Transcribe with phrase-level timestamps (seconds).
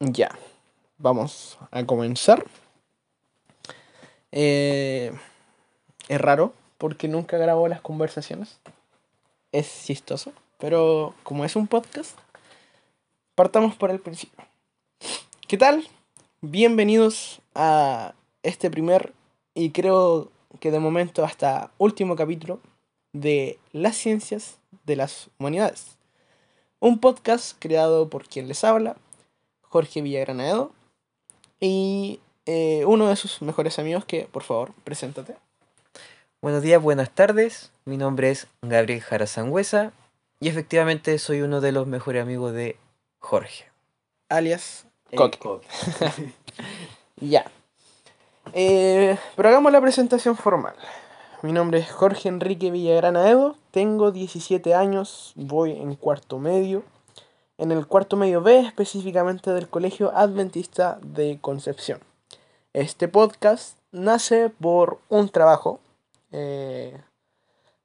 [0.00, 0.30] Ya,
[0.98, 2.46] vamos a comenzar.
[4.30, 5.12] Eh,
[6.06, 8.60] es raro porque nunca grabo las conversaciones.
[9.50, 12.16] Es chistoso, pero como es un podcast,
[13.34, 14.44] partamos por el principio.
[15.48, 15.84] ¿Qué tal?
[16.42, 19.14] Bienvenidos a este primer
[19.52, 20.30] y creo
[20.60, 22.60] que de momento hasta último capítulo
[23.12, 25.96] de Las Ciencias de las Humanidades.
[26.78, 28.96] Un podcast creado por quien les habla,
[29.68, 30.72] Jorge Villagranaedo,
[31.60, 35.36] y eh, uno de sus mejores amigos que, por favor, preséntate.
[36.40, 37.72] Buenos días, buenas tardes.
[37.84, 39.92] Mi nombre es Gabriel Jara Sangüesa
[40.40, 42.76] y efectivamente soy uno de los mejores amigos de
[43.18, 43.64] Jorge.
[44.28, 45.38] Alias El Coque.
[45.38, 45.66] Coque.
[47.20, 47.50] Ya.
[48.52, 50.74] Eh, pero hagamos la presentación formal.
[51.42, 56.84] Mi nombre es Jorge Enrique Villagranaedo, tengo 17 años, voy en cuarto medio,
[57.58, 62.00] en el cuarto medio B específicamente del Colegio Adventista de Concepción.
[62.72, 65.80] Este podcast nace por un trabajo,
[66.30, 66.96] eh,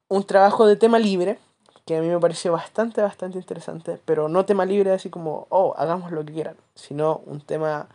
[0.08, 1.38] un trabajo de tema libre,
[1.84, 5.74] que a mí me pareció bastante, bastante interesante, pero no tema libre así como, oh,
[5.76, 7.88] hagamos lo que quieran, sino un tema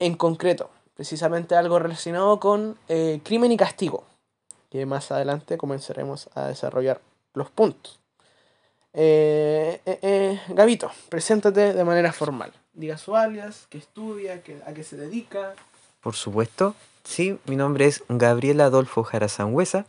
[0.00, 4.02] en concreto, precisamente algo relacionado con eh, crimen y castigo,
[4.68, 7.00] que más adelante comenzaremos a desarrollar
[7.34, 8.03] los puntos.
[8.94, 12.52] Eh, eh, eh, preséntate de manera formal.
[12.72, 15.54] Diga su alias, qué estudia, a qué se dedica.
[16.00, 16.74] Por supuesto.
[17.04, 19.84] Sí, mi nombre es Gabriel Adolfo Jara Sangüesa.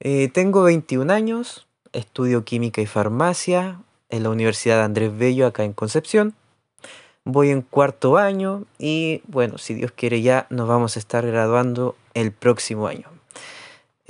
[0.00, 5.72] Eh, tengo 21 años, estudio química y farmacia en la Universidad Andrés Bello acá en
[5.72, 6.34] Concepción.
[7.24, 11.94] Voy en cuarto año y bueno, si Dios quiere ya nos vamos a estar graduando
[12.14, 13.17] el próximo año.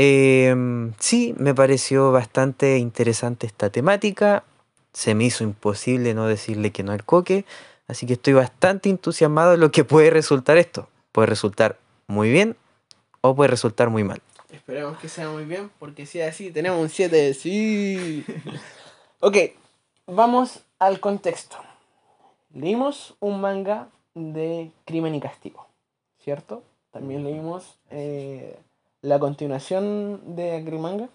[0.00, 4.44] Em, sí, me pareció bastante interesante esta temática.
[4.92, 7.44] Se me hizo imposible no decirle que no al coque.
[7.88, 10.88] Así que estoy bastante entusiasmado de lo que puede resultar esto.
[11.10, 12.56] Puede resultar muy bien
[13.22, 14.22] o puede resultar muy mal.
[14.52, 17.34] Esperemos que sea muy bien, porque si es así, tenemos un 7.
[17.34, 18.25] Sí.
[19.20, 19.36] ok,
[20.06, 21.56] vamos al contexto.
[22.54, 25.66] Leímos un manga de Crimen y Castigo,
[26.22, 26.62] ¿cierto?
[26.92, 28.56] También leímos eh,
[29.03, 31.09] la continuación de aquel manga.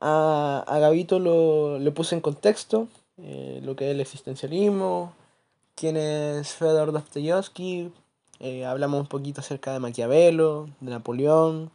[0.00, 2.88] A, a Gabito lo, le puse en contexto
[3.18, 5.12] eh, lo que es el existencialismo,
[5.74, 7.92] quién es Fedor Dostoyevsky,
[8.40, 11.70] eh, hablamos un poquito acerca de Maquiavelo, de Napoleón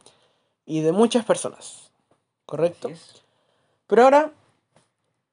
[0.66, 1.90] y de muchas personas,
[2.46, 2.90] ¿correcto?
[3.86, 4.32] Pero ahora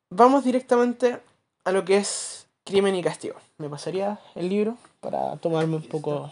[0.10, 1.20] vamos directamente
[1.66, 3.36] a lo que es crimen y castigo.
[3.58, 6.32] ¿Me pasaría el libro para tomarme un poco...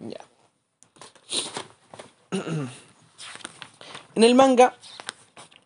[0.00, 0.20] Ya.
[4.14, 4.74] en el manga,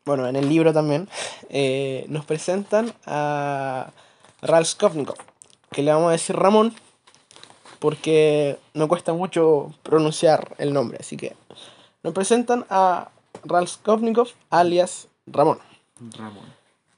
[0.04, 1.08] bueno, en el libro también,
[1.48, 3.92] eh, nos presentan a
[4.42, 5.16] Raskolnikov,
[5.70, 6.74] que le vamos a decir Ramón,
[7.78, 11.36] porque no cuesta mucho pronunciar el nombre, así que
[12.02, 13.10] nos presentan a
[13.44, 15.58] Raskolnikov alias Ramón
[16.16, 16.44] Ramón.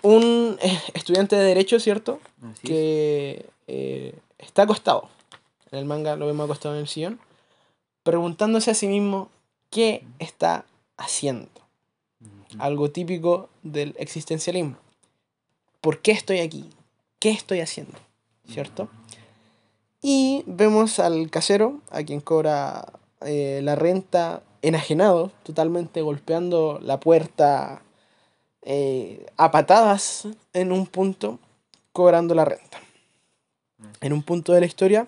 [0.03, 2.21] un eh, estudiante de derecho, ¿cierto?
[2.43, 2.69] Así es.
[2.69, 5.09] Que eh, está acostado.
[5.71, 7.21] En el manga lo vemos acostado en el sillón.
[8.03, 9.29] Preguntándose a sí mismo
[9.71, 10.65] qué está
[10.97, 11.49] haciendo.
[12.59, 14.77] Algo típico del existencialismo.
[15.81, 16.71] ¿Por qué estoy aquí?
[17.19, 17.99] ¿Qué estoy haciendo?
[18.49, 18.89] ¿Cierto?
[20.01, 27.83] Y vemos al casero, a quien cobra eh, la renta, enajenado, totalmente golpeando la puerta
[28.63, 31.39] eh, a patadas en un punto,
[31.93, 32.81] cobrando la renta.
[34.01, 35.07] En un punto de la historia,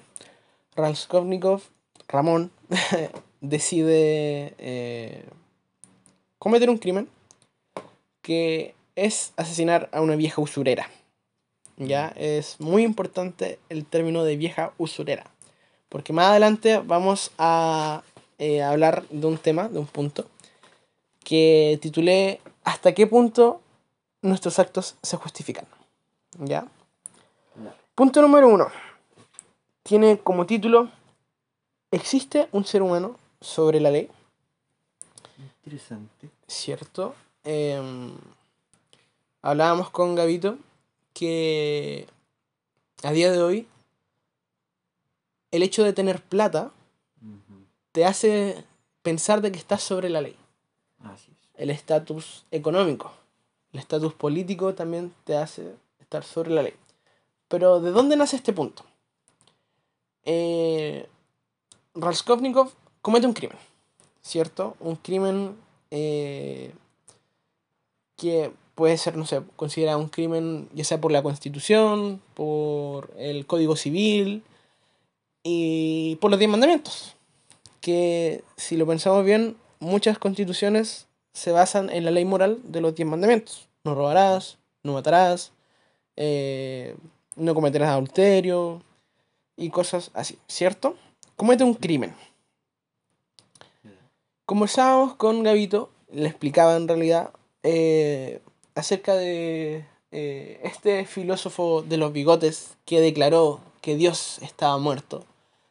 [0.76, 1.62] Raskolnikov,
[2.08, 2.50] Ramón,
[3.40, 5.24] decide eh,
[6.38, 7.08] cometer un crimen
[8.22, 10.88] que es asesinar a una vieja usurera.
[11.76, 15.24] Ya es muy importante el término de vieja usurera,
[15.88, 18.02] porque más adelante vamos a
[18.38, 20.26] eh, hablar de un tema, de un punto,
[21.24, 23.62] que titulé ¿Hasta qué punto
[24.20, 25.66] nuestros actos se justifican?
[26.38, 26.66] ¿Ya?
[27.94, 28.68] Punto número uno.
[29.82, 30.90] Tiene como título
[31.90, 34.10] ¿Existe un ser humano sobre la ley?
[35.38, 36.30] Interesante.
[36.46, 37.14] ¿Cierto?
[37.44, 38.12] Em,
[39.42, 40.58] hablábamos con Gavito
[41.14, 42.06] que
[43.02, 43.68] a día de hoy
[45.50, 46.70] el hecho de tener plata
[47.92, 48.64] te hace
[49.02, 50.36] pensar de que estás sobre la ley.
[51.00, 51.48] Así es.
[51.54, 53.12] el estatus económico.
[53.72, 56.74] El estatus político también te hace estar sobre la ley.
[57.48, 58.84] Pero ¿de dónde nace este punto?
[60.24, 61.08] Eh,
[61.94, 62.72] Raskolnikov
[63.02, 63.58] comete un crimen,
[64.22, 64.76] ¿cierto?
[64.80, 65.56] Un crimen
[65.90, 66.72] eh,
[68.16, 73.46] que puede ser, no sé, considerado un crimen ya sea por la constitución, por el
[73.46, 74.42] código civil
[75.42, 77.16] y por los diez mandamientos.
[77.80, 82.94] Que si lo pensamos bien, muchas constituciones se basan en la ley moral de los
[82.94, 83.68] diez mandamientos.
[83.84, 85.52] No robarás, no matarás,
[86.16, 86.96] eh,
[87.36, 88.82] no cometerás adulterio
[89.56, 90.96] y cosas así, ¿cierto?
[91.36, 92.14] Comete un crimen.
[94.50, 97.30] Conversábamos con Gavito, le explicaba en realidad
[97.62, 98.42] eh,
[98.74, 105.24] acerca de eh, este filósofo de los bigotes que declaró que Dios estaba muerto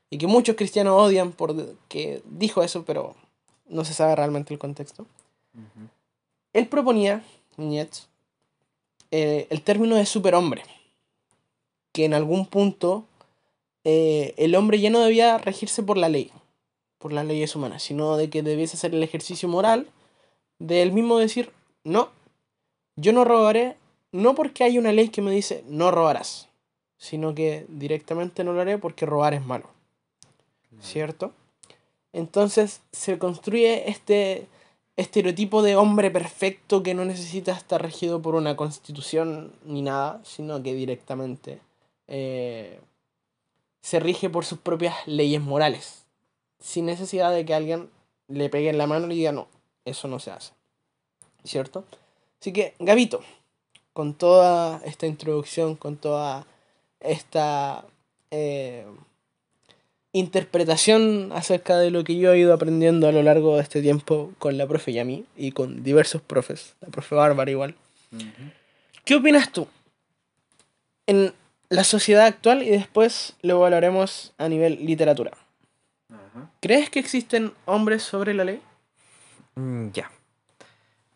[0.10, 3.18] y que muchos cristianos odian por que dijo eso, pero
[3.68, 5.06] no se sabe realmente el contexto.
[6.54, 7.22] Él proponía,
[7.58, 8.04] Nietzsche,
[9.12, 10.64] eh, el término de superhombre,
[11.92, 13.04] que en algún punto
[13.84, 16.31] eh, el hombre ya no debía regirse por la ley,
[17.00, 19.88] por las leyes humanas, sino de que debiese hacer el ejercicio moral
[20.60, 21.51] de él mismo decir,
[21.84, 22.10] no,
[22.96, 23.78] yo no robaré,
[24.12, 26.50] no porque hay una ley que me dice no robarás,
[26.98, 29.68] sino que directamente no lo haré porque robar es malo.
[30.81, 31.34] ¿Cierto?
[32.13, 34.48] Entonces se construye este
[34.98, 40.62] estereotipo de hombre perfecto que no necesita estar regido por una constitución ni nada, sino
[40.62, 41.60] que directamente
[42.07, 42.80] eh,
[43.81, 45.99] se rige por sus propias leyes morales,
[46.59, 47.89] sin necesidad de que alguien
[48.27, 49.47] le pegue en la mano y diga no,
[49.85, 50.53] eso no se hace.
[51.44, 51.85] ¿Cierto?
[52.39, 53.21] Así que, Gavito,
[53.94, 56.45] con toda esta introducción, con toda
[57.00, 57.85] esta
[58.31, 58.85] eh,
[60.13, 64.31] interpretación acerca de lo que yo he ido aprendiendo a lo largo de este tiempo
[64.39, 67.75] con la profe Yami y con diversos profes, la profe Bárbara igual.
[69.06, 69.67] ¿Qué opinas tú
[71.06, 71.33] en
[71.69, 75.31] la sociedad actual y después lo hablaremos a nivel literatura?
[76.61, 78.61] ¿Crees que existen hombres sobre la ley?
[79.56, 80.11] Mm, ya.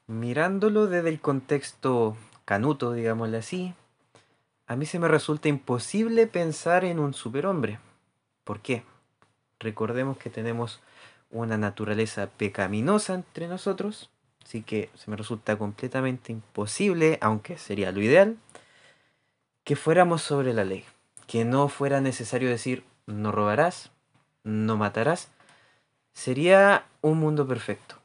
[0.08, 3.74] Mirándolo desde el contexto canuto, digámoslo así,
[4.68, 7.80] a mí se me resulta imposible pensar en un superhombre.
[8.46, 8.84] ¿Por qué?
[9.60, 10.82] Recordemos que tenemos
[11.30, 14.10] una naturaleza pecaminosa entre nosotros,
[14.46, 18.38] así que se me resulta completamente imposible, aunque sería lo ideal,
[19.66, 20.86] que fuéramos sobre la ley,
[21.28, 23.93] que no fuera necesario decir no robarás,
[24.44, 25.30] no matarás,
[26.14, 27.96] sería un mundo perfecto.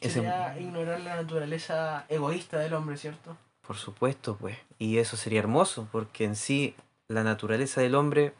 [0.00, 3.36] Sería ignorar la naturaleza egoísta del hombre, ¿cierto?
[3.60, 4.58] Por supuesto, pues.
[4.78, 6.74] Y eso sería hermoso, porque en sí
[7.06, 8.34] la naturaleza del hombre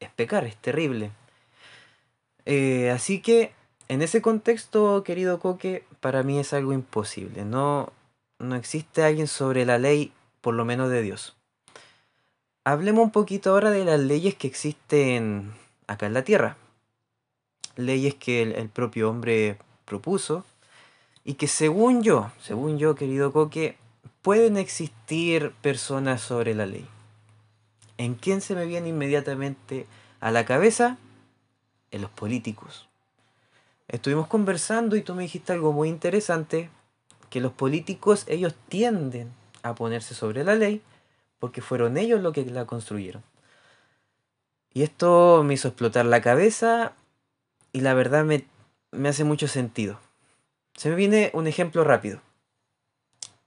[0.00, 1.12] es pecar, es terrible.
[2.44, 3.52] Eh, así que,
[3.88, 7.44] en ese contexto, querido Coque, para mí es algo imposible.
[7.44, 7.92] No,
[8.40, 11.36] no existe alguien sobre la ley, por lo menos de Dios.
[12.64, 15.52] Hablemos un poquito ahora de las leyes que existen
[15.86, 16.56] acá en la Tierra.
[17.76, 20.44] Leyes que el propio hombre propuso
[21.24, 23.76] y que según yo, según yo, querido Coque,
[24.22, 26.86] pueden existir personas sobre la ley.
[27.98, 29.86] ¿En quién se me viene inmediatamente
[30.20, 30.98] a la cabeza?
[31.90, 32.88] En los políticos.
[33.88, 36.70] Estuvimos conversando y tú me dijiste algo muy interesante,
[37.30, 40.82] que los políticos ellos tienden a ponerse sobre la ley
[41.38, 43.22] porque fueron ellos los que la construyeron.
[44.72, 46.92] Y esto me hizo explotar la cabeza
[47.72, 48.44] y la verdad me,
[48.92, 49.98] me hace mucho sentido.
[50.74, 52.20] Se me viene un ejemplo rápido.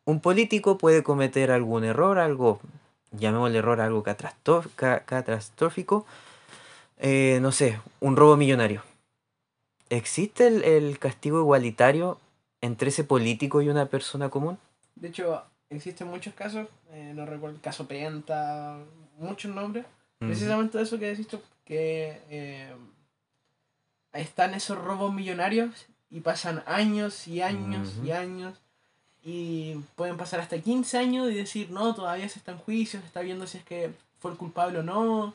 [0.06, 2.60] Un político puede cometer algún error, algo,
[3.12, 6.06] llamémosle error, algo catastrófico,
[6.98, 8.82] eh, no sé, un robo millonario.
[9.90, 12.20] ¿Existe el, castigo igualitario
[12.62, 14.58] entre ese político y una persona común?
[14.96, 18.78] De hecho, existen muchos casos, eh, no recuerdo el caso Penta,
[19.18, 19.86] muchos nombres,
[20.20, 22.74] precisamente eso que decís tú, que eh,
[24.14, 28.56] están esos robos millonarios y pasan años y años y años
[29.24, 33.06] y pueden pasar hasta 15 años y decir, no, todavía se está en juicio, se
[33.06, 35.34] está viendo si es que fue el culpable o no.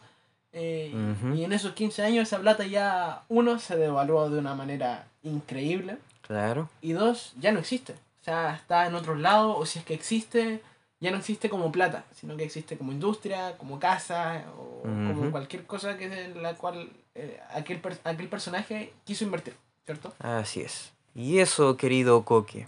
[0.53, 0.95] Eh,
[1.35, 5.99] y en esos 15 años esa plata ya, uno, se devaluó de una manera increíble.
[6.23, 6.71] Claro.
[6.81, 7.93] Y dos, ya no existe.
[7.93, 10.63] O sea, está en otro lado, o si es que existe,
[11.05, 15.67] ya no existe como plata, sino que existe como industria, como casa, o como cualquier
[15.67, 19.55] cosa que en la cual eh, aquel, aquel personaje quiso invertir.
[19.85, 20.15] ¿cierto?
[20.19, 20.93] Así es.
[21.15, 22.67] Y eso, querido Coque,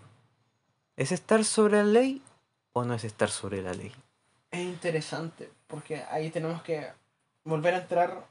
[0.96, 2.22] ¿es estar sobre la ley
[2.72, 3.92] o no es estar sobre la ley?
[4.50, 6.86] Es interesante, porque ahí tenemos que
[7.44, 8.26] volver a entrar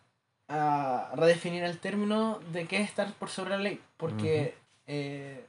[0.48, 4.56] a redefinir el término de qué es estar por sobre la ley, porque
[4.88, 5.44] eh,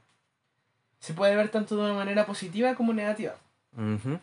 [0.99, 3.37] se puede ver tanto de una manera positiva como negativa.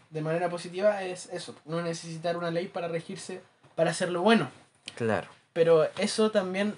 [0.10, 3.42] De manera positiva es eso, no necesitar una ley para regirse,
[3.76, 4.50] para hacerlo bueno.
[4.96, 5.28] Claro.
[5.54, 6.74] Pero eso también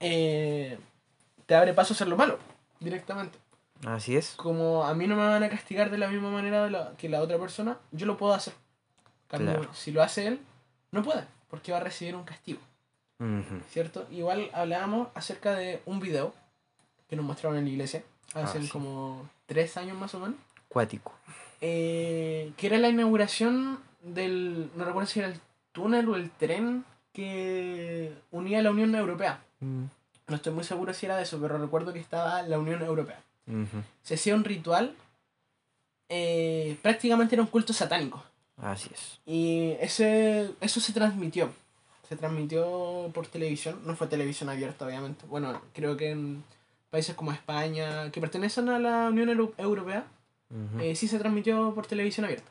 [0.00, 0.78] eh,
[1.46, 2.38] te abre paso a hacer lo malo,
[2.80, 3.38] directamente.
[3.86, 4.30] Así es.
[4.36, 7.08] como a mí no me van a castigar de la misma manera de la- que
[7.08, 8.54] la otra persona, yo lo puedo hacer.
[9.28, 9.74] Cambio, Claro.
[9.74, 10.40] Si lo hace él,
[10.92, 12.60] no puede, porque va a recibir un castigo.
[13.70, 14.06] ¿cierto?
[14.10, 16.34] Igual hablábamos acerca de un video
[17.08, 18.02] que nos mostraron en la iglesia
[18.34, 18.68] hace Ah, sí.
[18.68, 20.36] como tres años más o menos,
[20.68, 21.12] Cuático.
[21.60, 25.40] Eh, que era la inauguración del, no recuerdo si era el
[25.72, 29.42] túnel o el tren que unía la Unión Europea.
[29.60, 29.84] Mm.
[30.26, 33.20] No estoy muy seguro si era de eso, pero recuerdo que estaba la Unión Europea.
[33.46, 33.82] Ujú.
[34.02, 34.94] se hacía un ritual,
[36.08, 38.22] eh, prácticamente era un culto satánico.
[38.56, 39.20] Así es.
[39.26, 41.50] Y ese, eso se transmitió.
[42.08, 43.80] Se transmitió por televisión.
[43.84, 45.24] No fue televisión abierta, obviamente.
[45.26, 46.44] Bueno, creo que en
[46.90, 50.04] países como España, que pertenecen a la Unión Euro- Europea,
[50.50, 50.80] Ujú.
[50.80, 52.50] eh, sí se transmitió por televisión abierta.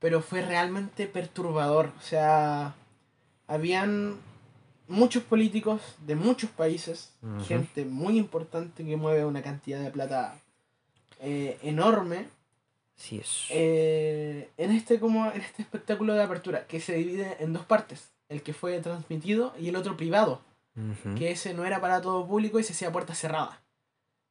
[0.00, 1.90] Pero fue realmente perturbador.
[1.98, 2.74] O sea,
[3.46, 4.16] habían
[4.86, 7.44] muchos políticos de muchos países, Ujú.
[7.44, 10.38] gente muy importante que mueve una cantidad de plata
[11.20, 12.26] eh, enorme
[12.96, 13.46] Así es.
[13.50, 18.10] eh, en este como en este espectáculo de apertura que se divide en dos partes
[18.28, 20.40] el que fue transmitido y el otro privado
[20.76, 21.16] Ujú.
[21.16, 23.60] que ese no era para todo público y se hacía puerta cerrada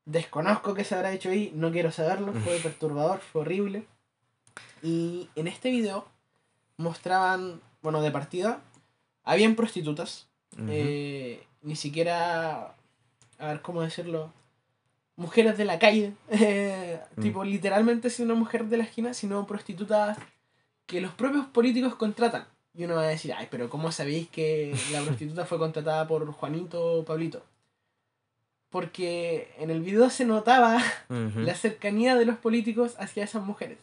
[0.07, 3.85] desconozco qué se habrá hecho ahí no quiero saberlo fue perturbador fue horrible
[4.81, 6.05] y en este video
[6.77, 8.61] mostraban bueno de partida
[9.23, 10.27] habían prostitutas
[10.69, 12.73] eh, ni siquiera,
[13.37, 14.31] a ver cómo decirlo,
[15.17, 17.21] mujeres de la calle, eh, Mm.
[17.21, 20.17] tipo literalmente si una mujer de la esquina, sino prostitutas
[20.87, 22.47] que los propios políticos contratan.
[22.73, 26.25] Y uno va a decir, ay, pero ¿cómo sabéis que la prostituta fue contratada por
[26.31, 27.43] Juanito o Pablito?
[28.69, 33.77] Porque en el video se notaba la cercanía de los políticos hacia esas mujeres.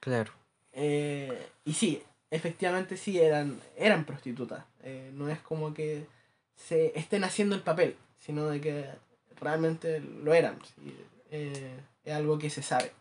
[0.00, 0.32] Claro.
[0.72, 4.64] Eh, y sí, efectivamente sí eran, eran prostitutas.
[4.82, 6.06] Eh, no es como que
[6.54, 8.86] se estén haciendo el papel, sino de que
[9.40, 10.58] realmente lo eran.
[10.62, 10.94] sí.
[11.30, 12.92] Eh, es algo que se sabe.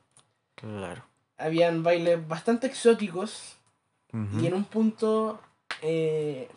[0.56, 1.06] Claro.
[1.38, 3.58] Habían bailes bastante exóticos
[4.42, 5.40] y en un punto...
[5.82, 6.50] eh,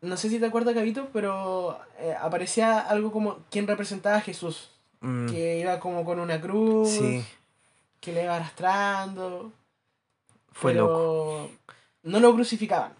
[0.00, 4.70] no sé si te acuerdas, Gabito, pero eh, aparecía algo como quien representaba a Jesús.
[5.00, 7.24] Mm, Que iba como con una cruz, Sí,
[8.00, 9.52] que le iba arrastrando.
[10.52, 11.50] fue pero loco.
[12.02, 12.92] No lo crucificaban.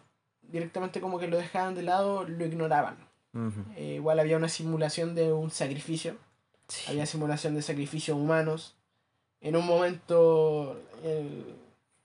[0.42, 2.96] Directamente como que lo dejaban de lado, lo ignoraban.
[3.76, 6.16] Eh, igual había una simulación de un sacrificio.
[6.68, 6.84] Sí.
[6.90, 8.74] Había simulación de sacrificios humanos.
[9.40, 11.54] En un momento, el-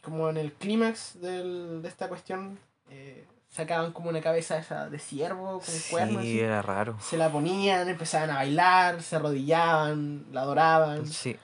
[0.03, 5.59] como en el clímax de esta cuestión, eh, sacaban como una cabeza esa de ciervo
[5.59, 6.21] con cuernos.
[6.23, 6.39] Sí, así.
[6.41, 6.97] era raro.
[6.99, 11.07] Se la ponían, empezaban a bailar, se arrodillaban, la adoraban.
[11.07, 11.37] Sí.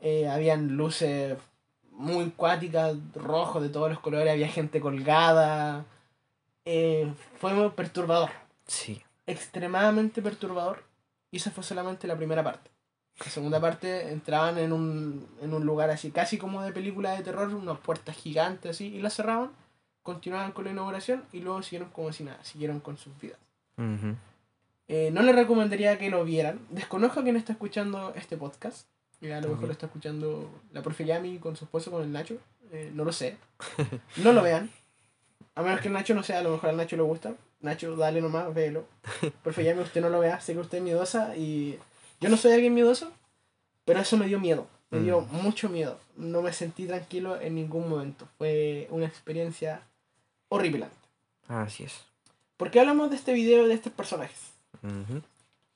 [0.00, 1.36] Eh, habían luces
[1.90, 5.84] muy cuáticas, rojos de todos los colores, había gente colgada.
[6.64, 8.30] Eh, fue muy perturbador,
[8.66, 9.02] Sí.
[9.26, 10.84] extremadamente perturbador.
[11.30, 12.70] Y esa fue solamente la primera parte.
[13.18, 17.24] La segunda parte entraban en un, en un lugar así, casi como de película de
[17.24, 19.50] terror, unas puertas gigantes así, y las cerraban,
[20.12, 23.38] continuaban con la inauguración y luego siguieron como si nada, siguieron con sus vidas.
[24.88, 26.60] Eh, no les recomendaría que lo vieran.
[26.70, 28.86] Desconozco a quién está escuchando este podcast.
[29.20, 32.10] Eh, a lo mejor lo está escuchando la profe Yami con su esposo, con el
[32.12, 32.38] Nacho.
[32.72, 33.36] Eh, no lo sé.
[34.24, 34.70] No lo vean.
[35.54, 37.34] A menos que el Nacho no sea, a lo mejor al Nacho le gusta.
[37.60, 38.86] Nacho, dale nomás, véelo.
[39.42, 40.40] Profe Yami, usted no lo vea.
[40.40, 41.78] Sé que usted es miedosa y
[42.20, 43.12] yo no soy alguien miedoso,
[43.84, 44.66] pero eso me dio miedo.
[44.90, 45.42] Me dio Mm.
[45.42, 45.98] mucho miedo.
[46.16, 48.26] No me sentí tranquilo en ningún momento.
[48.38, 49.82] Fue una experiencia
[50.48, 50.96] horripilante.
[51.48, 52.04] Así es.
[52.56, 54.52] ¿Por qué hablamos de este video de estos personajes?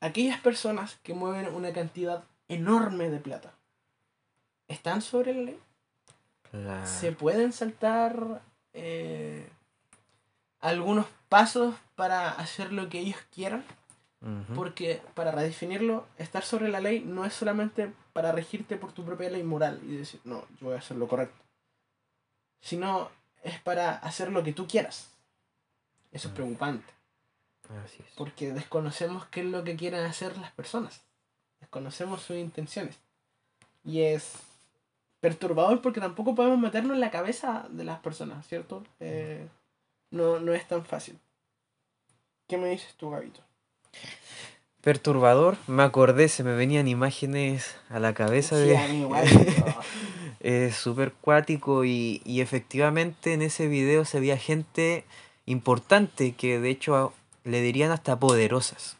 [0.00, 3.52] Aquellas personas que mueven una cantidad enorme de plata
[4.68, 5.60] están sobre la ley.
[6.50, 6.86] Claro.
[6.86, 8.42] Se pueden saltar
[8.74, 9.48] eh,
[10.60, 13.64] algunos pasos para hacer lo que ellos quieran.
[14.54, 19.28] Porque para redefinirlo, estar sobre la ley no es solamente para regirte por tu propia
[19.30, 21.42] ley moral y decir, no, yo voy a hacer lo correcto.
[22.60, 23.10] Sino
[23.42, 25.08] es para hacer lo que tú quieras.
[26.12, 26.36] Eso es Mm.
[26.36, 26.92] preocupante.
[27.84, 28.14] Así es.
[28.16, 31.00] Porque desconocemos qué es lo que quieren hacer las personas.
[31.60, 32.96] Desconocemos sus intenciones.
[33.84, 34.32] Y es
[35.20, 38.84] perturbador porque tampoco podemos meternos en la cabeza de las personas, ¿cierto?
[39.00, 39.46] Eh,
[40.10, 41.18] no, no es tan fácil.
[42.48, 43.40] ¿Qué me dices tú, Gabito?
[44.80, 48.76] Perturbador, me acordé, se me venían imágenes a la cabeza Sí, de...
[50.42, 55.04] Es súper cuático y, y efectivamente en ese video se veía gente
[55.46, 57.12] importante que de hecho
[57.44, 58.96] le dirían hasta poderosas.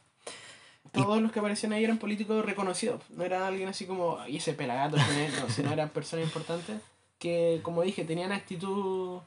[0.93, 3.01] Todos los que aparecían ahí eran políticos reconocidos.
[3.11, 6.81] No era alguien así como, y ese pelagato, quién es?", no, sino eran personas importantes
[7.19, 9.21] que, como dije, tenían actitud.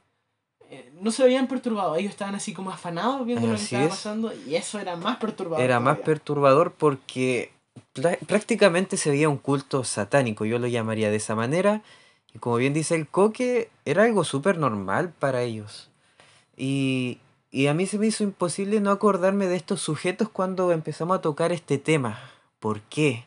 [0.70, 3.90] eh, no se veían perturbados, ellos estaban así como afanados viendo lo que estaba es.
[3.90, 5.64] pasando y eso era más perturbador.
[5.64, 7.52] Era más perturbador porque
[8.28, 11.82] prácticamente se veía un culto satánico, yo lo llamaría de esa manera.
[12.36, 15.90] Y como bien dice el coque, era algo súper normal para ellos.
[16.58, 21.18] Y, y a mí se me hizo imposible no acordarme de estos sujetos cuando empezamos
[21.18, 22.20] a tocar este tema.
[22.60, 23.26] ¿Por qué?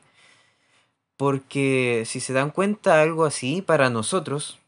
[1.16, 4.58] Porque si se dan cuenta, algo así para nosotros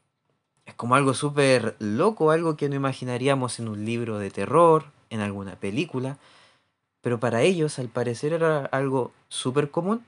[0.65, 5.21] es como algo súper loco, algo que no imaginaríamos en un libro de terror, en
[5.21, 6.17] alguna película.
[7.03, 10.03] Pero para ellos, al parecer, era algo súper común.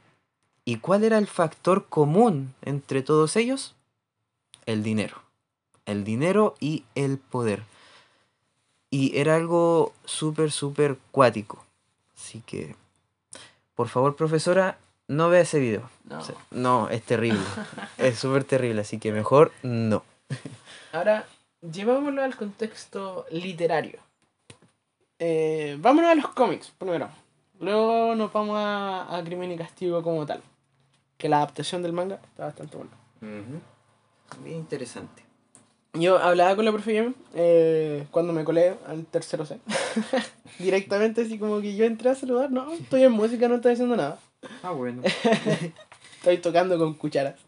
[0.65, 3.75] ¿Y cuál era el factor común entre todos ellos?
[4.67, 5.23] El dinero.
[5.87, 7.63] El dinero y el poder.
[8.91, 11.65] Y era algo súper, súper cuático.
[12.17, 12.77] Así que,
[13.75, 14.79] por favor, profesora,
[15.09, 15.89] no vea ese video.
[16.05, 17.41] No, no es terrible.
[17.99, 20.05] es súper terrible, así que mejor no.
[20.93, 21.27] Ahora,
[21.61, 23.99] llevámoslo al contexto literario.
[25.19, 27.09] Eh, vámonos a los cómics, primero.
[27.61, 30.43] Luego nos vamos a, a, Crimen y Castigo como tal.
[31.17, 32.93] Que la adaptación del manga está bastante buena.
[34.43, 35.23] Bien interesante.
[35.95, 39.59] Yo hablaba con la profe eh, cuando me colé al tercero C.
[40.59, 42.51] Directamente así como que yo entré a saludar.
[42.51, 44.19] No, estoy en música, no estoy haciendo nada.
[44.63, 45.03] Ah, bueno.
[46.17, 47.39] estoy tocando con cucharas.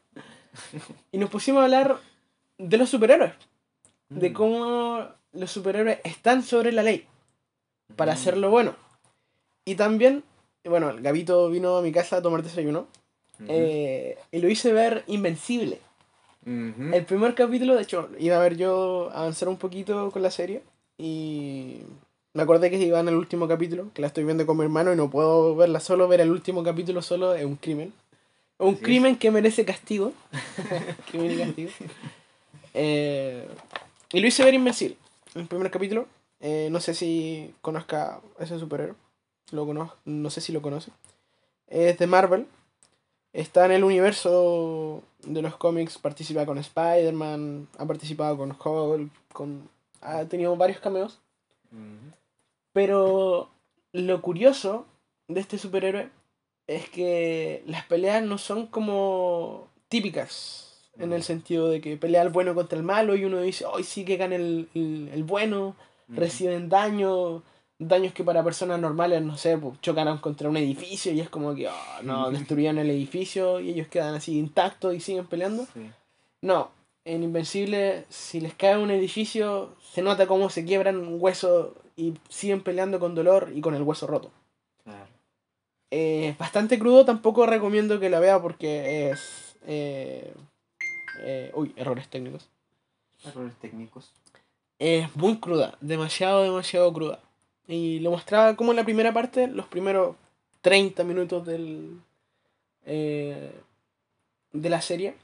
[1.10, 1.98] Y nos pusimos a hablar
[2.58, 3.32] de los superhéroes.
[4.10, 4.32] De mm.
[4.34, 7.06] cómo los superhéroes están sobre la ley
[7.96, 8.14] para mm.
[8.14, 8.76] hacerlo bueno.
[9.64, 10.22] Y también,
[10.64, 12.86] bueno, el Gabito vino a mi casa a tomar desayuno
[13.48, 15.80] eh, y lo hice ver Invencible.
[16.46, 20.62] El primer capítulo, de hecho, iba a ver yo avanzar un poquito con la serie
[20.98, 21.80] y
[22.34, 24.92] me acordé que iba en el último capítulo, que la estoy viendo con mi hermano
[24.92, 27.92] y no puedo verla solo, ver el último capítulo solo es un crimen.
[28.58, 30.12] Un crimen que merece castigo.
[31.10, 31.70] crimen y castigo.
[32.74, 33.48] Eh,
[34.12, 34.96] y lo hice ver Invencible,
[35.34, 36.06] el primer capítulo.
[36.40, 38.96] Eh, no sé si conozca a ese superhéroe.
[39.50, 40.90] Lo conozco, no sé si lo conoce.
[41.68, 42.46] Es de Marvel.
[43.34, 45.98] Está en el universo de los cómics.
[45.98, 47.68] Participa con Spider-Man.
[47.76, 49.10] Ha participado con Hulk.
[49.32, 49.68] Con,
[50.00, 51.18] ha tenido varios cameos.
[52.72, 53.50] Pero
[53.92, 54.86] lo curioso
[55.26, 56.10] de este superhéroe
[56.68, 60.90] es que las peleas no son como típicas.
[60.97, 63.82] En el sentido de que pelea el bueno contra el malo y uno dice, hoy
[63.82, 65.75] sí que gana el, el, el bueno
[66.06, 67.42] reciben daño,
[67.78, 71.54] daños que para personas normales, no sé, pues, chocan contra un edificio y es como
[71.54, 75.67] que, oh, no, destruyeron el edificio y ellos quedan así intactos y siguen peleando.
[76.43, 76.71] No,
[77.04, 82.15] en Invencible, si les cae un edificio, se nota cómo se quiebran un hueso y
[82.28, 84.30] siguen peleando con dolor y con el hueso roto.
[85.91, 89.56] es bastante crudo, tampoco recomiendo que la vea porque es...
[89.67, 90.34] Eh,
[91.21, 92.49] eh, uy, errores técnicos.
[93.25, 94.10] Errores técnicos
[94.78, 97.21] es muy cruda, demasiado, demasiado cruda.
[97.66, 100.16] Y lo mostraba como en la primera parte, los primeros
[100.60, 102.00] 30 minutos del,
[102.84, 103.52] eh,
[104.52, 105.14] de la serie.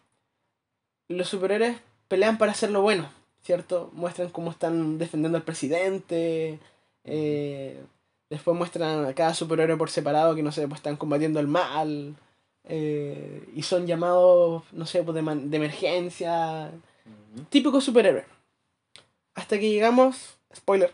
[1.09, 3.11] Los superhéroes pelean para hacerlo bueno,
[3.43, 3.91] ¿cierto?
[3.93, 6.59] Muestran cómo están defendiendo al presidente.
[7.05, 7.83] Eh,
[8.31, 12.17] después muestran a cada superhéroe por separado que, no sé, pues están combatiendo el mal.
[12.65, 16.71] Eh, y son llamados, no sé, pues de, de emergencia.
[17.49, 18.25] Típico superhéroe.
[19.35, 20.93] Hasta que llegamos, spoiler,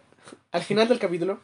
[0.53, 1.41] al final del capítulo.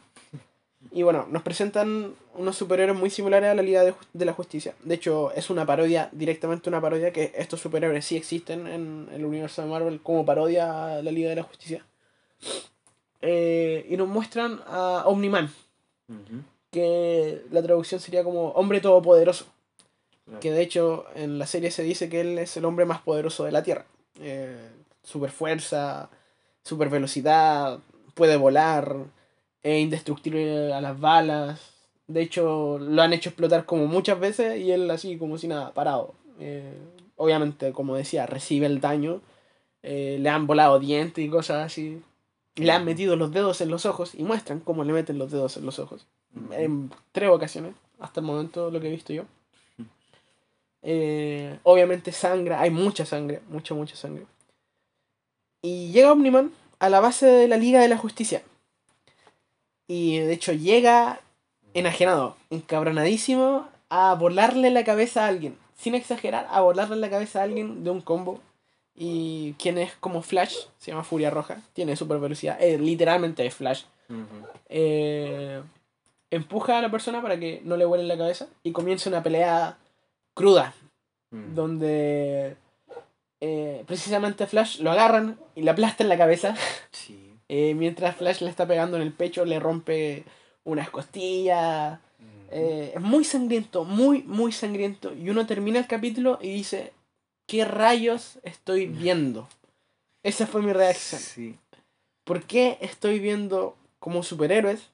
[0.91, 4.75] Y bueno, nos presentan unos superhéroes muy similares a la Liga de, la Justicia.
[4.83, 9.25] De hecho, es una parodia, directamente una parodia, que estos superhéroes sí existen en el
[9.25, 11.85] universo de Marvel como parodia a la Liga de la Justicia.
[13.21, 15.49] Eh, y nos muestran a Omniman,
[16.69, 19.45] que la traducción sería como hombre todopoderoso.
[20.39, 23.45] Que de hecho en la serie se dice que él es el hombre más poderoso
[23.45, 23.85] de la Tierra.
[24.19, 24.69] Eh,
[25.03, 26.09] super fuerza,
[26.63, 27.79] super velocidad,
[28.13, 29.05] puede volar,
[29.63, 31.59] es indestructible a las balas.
[32.07, 35.73] De hecho, lo han hecho explotar como muchas veces y él así como si nada,
[35.73, 36.13] parado.
[36.39, 36.77] Eh,
[37.15, 39.21] obviamente, como decía, recibe el daño.
[39.81, 42.01] Eh, le han volado dientes y cosas así.
[42.55, 45.57] Le han metido los dedos en los ojos y muestran cómo le meten los dedos
[45.57, 46.05] en los ojos.
[46.51, 49.23] En tres ocasiones, hasta el momento lo que he visto yo.
[50.81, 54.25] Eh, obviamente sangra, hay mucha sangre, mucha, mucha sangre.
[55.61, 56.51] Y llega Omniman
[56.83, 58.43] a la base de la Liga de la Justicia.
[59.87, 61.21] Y de hecho llega
[61.73, 65.57] enajenado, encabronadísimo, a volarle la cabeza a alguien.
[65.77, 68.41] Sin exagerar, a volarle la cabeza a alguien de un combo.
[68.97, 73.55] Y quien es como Flash, se llama Furia Roja, tiene super velocidad, eh, literalmente es
[73.55, 73.83] Flash.
[74.67, 75.63] Eh,
[76.31, 79.77] empuja a la persona para que no le vuelen la cabeza y comienza una pelea
[80.33, 80.73] cruda,
[81.31, 82.57] donde
[83.45, 86.55] eh, precisamente Flash lo agarran y le aplastan la cabeza.
[87.49, 90.23] Eh, mientras Flash le está pegando en el pecho, le rompe
[90.63, 91.99] unas costillas.
[91.99, 92.23] Mm.
[92.49, 95.13] Eh, es muy sangriento, muy, muy sangriento.
[95.13, 96.93] Y uno termina el capítulo y dice,
[97.45, 99.47] ¿qué rayos estoy viendo?
[100.23, 101.21] Esa fue mi reacción.
[101.21, 101.59] Sí.
[102.23, 104.89] ¿Por qué estoy viendo como superhéroes?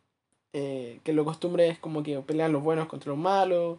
[0.52, 3.78] Eh, que lo costumbre es como que pelean los buenos contra los malos,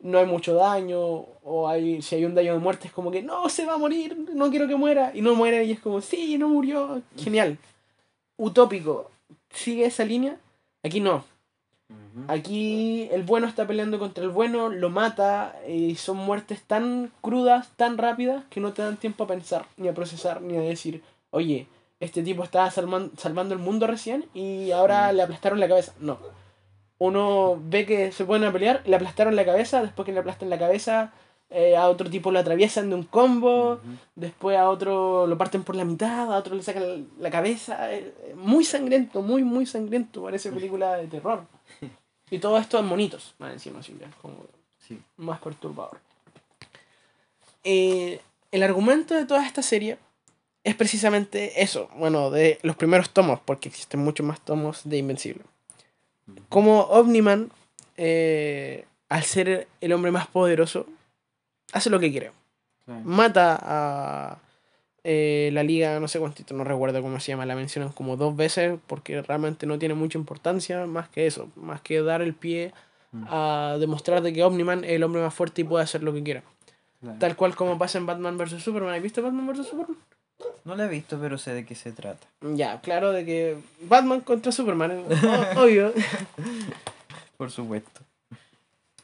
[0.00, 3.20] no hay mucho daño, o hay, si hay un daño de muerte es como que
[3.20, 6.00] no, se va a morir, no quiero que muera, y no muere, y es como,
[6.00, 7.58] sí, no murió, genial.
[8.36, 9.10] Utópico,
[9.50, 10.38] sigue esa línea,
[10.84, 11.24] aquí no.
[12.28, 17.70] Aquí el bueno está peleando contra el bueno, lo mata, y son muertes tan crudas,
[17.74, 21.02] tan rápidas, que no te dan tiempo a pensar, ni a procesar, ni a decir,
[21.30, 21.66] oye,
[22.04, 25.16] este tipo estaba salman- salvando el mundo recién y ahora Mm.
[25.16, 25.92] le aplastaron la cabeza.
[26.00, 26.18] No.
[26.98, 30.48] Uno ve que se ponen a pelear, le aplastaron la cabeza, después que le aplastan
[30.50, 31.12] la cabeza,
[31.50, 33.80] eh, a otro tipo lo atraviesan de un combo,
[34.14, 37.92] después a otro lo parten por la mitad, a otro le sacan la cabeza.
[37.92, 41.42] eh, eh, Muy sangriento, muy, muy sangriento, parece película de terror.
[42.30, 44.34] Y todo esto en monitos, más encima, así que es como
[44.88, 44.98] Sí.
[45.18, 45.98] más perturbador.
[47.64, 49.98] Eh, el argumento de toda esta serie
[50.64, 55.42] es precisamente eso, bueno, de los primeros tomos, porque existen muchos más tomos de Invencible.
[56.48, 57.50] Como Omniman,
[57.96, 60.86] eh, al ser el hombre más poderoso,
[61.72, 62.32] hace lo que quiere.
[62.86, 64.38] Mata a
[65.04, 68.34] eh, la liga, no sé cuántito, no recuerdo cómo se llama, la mencionan como dos
[68.34, 72.72] veces, porque realmente no tiene mucha importancia más que eso, más que dar el pie
[73.14, 73.26] Mm.
[73.28, 76.22] a demostrar de que Omniman es el hombre más fuerte y puede hacer lo que
[76.24, 76.42] quiera.
[77.20, 78.62] Tal cual como pasa en Batman vs.
[78.62, 78.94] Superman.
[78.94, 79.68] ¿Has visto Batman vs.
[79.68, 79.96] Superman?
[80.64, 82.26] No la he visto, pero sé de qué se trata.
[82.40, 85.04] Ya, claro de que Batman contra Superman,
[85.56, 85.92] o- obvio.
[87.36, 88.00] Por supuesto.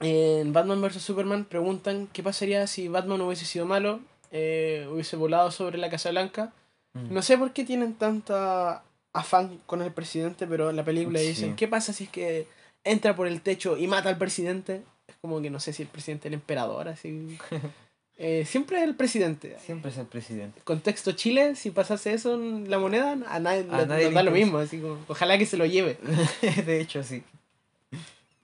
[0.01, 1.03] En Batman vs.
[1.03, 4.01] Superman preguntan qué pasaría si Batman hubiese sido malo,
[4.31, 6.53] eh, hubiese volado sobre la Casa Blanca.
[6.95, 7.13] Mm.
[7.15, 11.27] No sé por qué tienen tanta afán con el presidente, pero en la película Sí.
[11.29, 12.47] dicen, ¿qué pasa si es que
[12.85, 14.83] entra por el techo y mata al presidente?
[15.07, 17.37] Es como que no sé si el presidente es el emperador, así.
[18.23, 19.57] Eh, siempre es el presidente.
[19.65, 20.61] Siempre es el presidente.
[20.65, 24.11] Contexto Chile, si pasase eso en la moneda, a nadie, A le- nadie nos le
[24.13, 24.59] da lo mismo.
[24.59, 25.97] Así como, ojalá que se lo lleve.
[26.67, 27.23] de hecho, sí.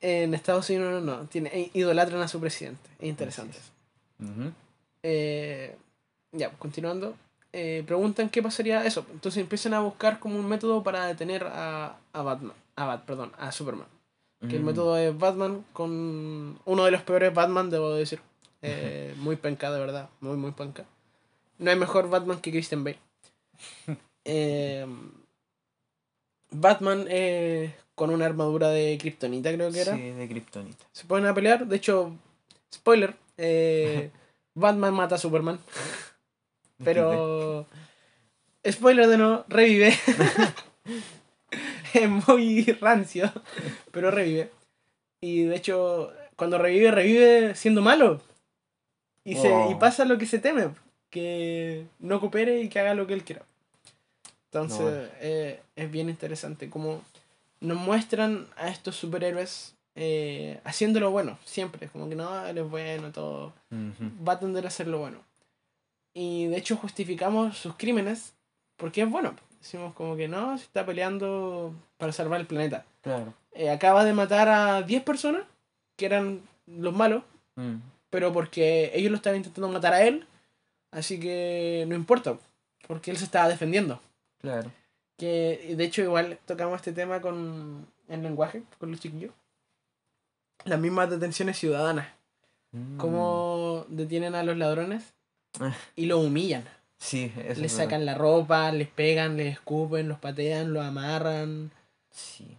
[0.00, 1.26] En Estados Unidos no, no.
[1.28, 2.88] Tiene, e- idolatran a su presidente.
[2.98, 3.58] Es interesante.
[5.02, 5.76] Eh,
[6.32, 7.14] ya, continuando.
[7.52, 9.06] Eh, preguntan qué pasaría eso.
[9.12, 12.54] Entonces empiezan a buscar como un método para detener a, a Batman.
[12.76, 13.86] A Bat, perdón, a Superman.
[14.48, 14.66] Que el Mm.
[14.66, 18.20] método es Batman con uno de los peores Batman, debo decir.
[18.66, 20.08] Eh, muy penca, de verdad.
[20.20, 20.84] Muy, muy penca.
[21.58, 22.98] No hay mejor Batman que Christian Bale.
[24.28, 24.84] Eh,
[26.50, 29.94] Batman eh, con una armadura de Kryptonita, creo que era.
[29.94, 30.84] Sí, de Kryptonita.
[30.90, 31.64] Se ponen a pelear.
[31.64, 32.12] De hecho,
[32.74, 33.14] spoiler.
[33.36, 34.10] eh,
[34.54, 35.60] Batman mata a Superman.
[36.84, 37.66] Pero.
[38.68, 39.94] Spoiler de no, revive.
[41.94, 43.32] es muy rancio.
[43.92, 44.50] Pero revive.
[45.20, 48.20] Y de hecho, cuando revive, revive siendo malo.
[49.26, 49.78] Y, se, y Oh.
[49.78, 50.70] pasa lo que se teme.
[51.10, 53.42] Que no coopere y que haga lo que él quiera.
[54.50, 55.08] Entonces, No.
[55.20, 56.70] eh, es bien interesante.
[56.70, 57.02] Como
[57.60, 61.38] nos muestran a estos superhéroes eh, haciendo lo bueno.
[61.44, 61.88] Siempre.
[61.88, 64.24] Como que no, él es bueno, todo Ujú.
[64.26, 65.18] va a tender a hacer lo bueno.
[66.14, 68.32] Y de hecho justificamos sus crímenes
[68.76, 69.34] porque es bueno.
[69.60, 72.84] Decimos como que no, se está peleando para salvar el planeta.
[73.02, 73.32] Claro.
[73.52, 75.42] Eh, acaba de matar a 10 personas
[75.96, 77.22] que eran los malos,
[77.56, 77.76] Mm.
[78.16, 80.24] Pero porque ellos lo estaban intentando matar a él.
[80.90, 82.38] Así que no importa,
[82.88, 84.00] porque él se estaba defendiendo.
[84.40, 84.72] Claro.
[85.18, 89.34] Que de hecho igual tocamos este tema con el lenguaje, con los chiquillos.
[90.64, 92.08] Las mismas detenciones ciudadanas.
[92.72, 92.96] Mm.
[92.96, 95.12] Cómo detienen a los ladrones
[95.60, 95.76] Ah.
[95.94, 96.64] y los humillan.
[96.96, 97.84] Sí, eso les verdad.
[97.84, 101.70] sacan la ropa, les pegan, les escupen, los patean, los amarran.
[102.10, 102.56] Sí.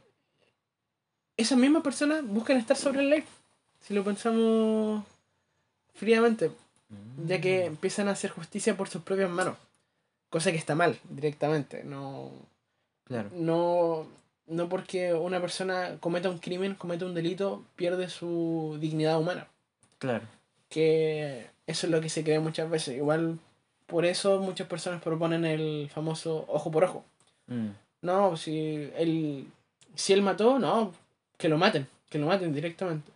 [1.36, 3.24] Esas mismas personas buscan estar sobre la ley.
[3.82, 5.04] Si lo pensamos
[5.98, 6.52] fríamente,
[7.26, 7.68] ya que Mm.
[7.68, 9.58] empiezan a hacer justicia por sus propias manos.
[10.30, 11.84] Cosa que está mal, directamente.
[11.84, 12.32] No,
[13.06, 13.30] Claro.
[13.34, 14.08] no,
[14.48, 19.48] no porque una persona cometa un crimen, cometa un delito, pierde su dignidad humana.
[20.00, 20.26] Claro.
[20.70, 22.98] que eso es lo que se cree muchas veces.
[22.98, 23.40] Igual
[23.86, 27.06] por eso muchas personas proponen el famoso ojo por ojo.
[27.48, 27.70] Mm.
[28.02, 29.48] No, si él,
[29.96, 30.94] si él mató, no,
[31.38, 33.10] que lo maten, que lo maten directamente.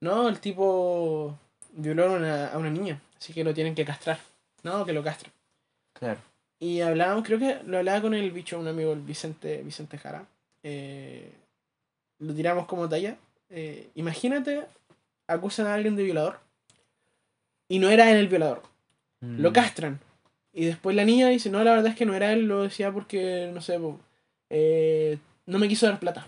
[0.00, 1.38] No, el tipo
[1.76, 4.18] violó a una, a una niña, así que lo tienen que castrar.
[4.62, 5.32] No, que lo castren.
[5.92, 6.18] Claro.
[6.58, 10.26] Y hablábamos, creo que lo hablaba con el bicho, un amigo, el Vicente, Vicente Jara.
[10.62, 11.30] Eh,
[12.18, 13.16] lo tiramos como talla.
[13.50, 14.64] Eh, imagínate,
[15.28, 16.40] acusan a alguien de violador.
[17.68, 18.62] Y no era él el violador.
[19.20, 19.52] Lo Mm.
[19.52, 20.00] castran.
[20.52, 22.90] Y después la niña dice, no, la verdad es que no era él, lo decía
[22.90, 23.78] porque, no sé,
[24.50, 26.24] eh, no me quiso dar plata.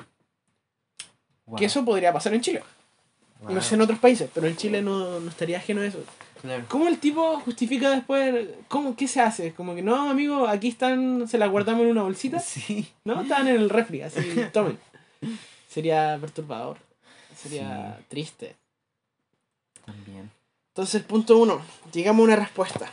[1.47, 1.57] Wow.
[1.59, 2.63] Que eso podría pasar en Chile.
[3.41, 6.03] No sé en otros países, pero en Chile no, no estaría ajeno a eso.
[6.41, 6.65] Claro.
[6.69, 8.49] ¿Cómo el tipo justifica después?
[8.69, 9.53] ¿Cómo, ¿Qué se hace?
[9.55, 12.39] Como que no, amigo, aquí están, se las guardamos en una bolsita.
[12.41, 12.89] Sí.
[13.05, 14.21] No, estaban en el refri, así,
[14.53, 14.79] tomen.
[15.69, 16.79] Sería perturbador.
[17.37, 18.57] Sería triste.
[19.85, 20.31] También.
[20.69, 21.61] Entonces, punto uno,
[21.93, 22.91] llegamos a una respuesta.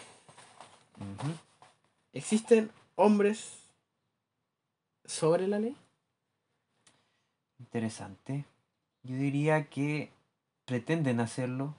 [2.14, 3.58] ¿Existen hombres
[5.06, 5.76] sobre la ley?
[7.60, 8.46] Interesante.
[9.04, 10.10] Yo diría que
[10.66, 11.76] pretenden hacerlo.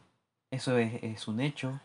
[0.51, 1.81] Eso es, es un hecho.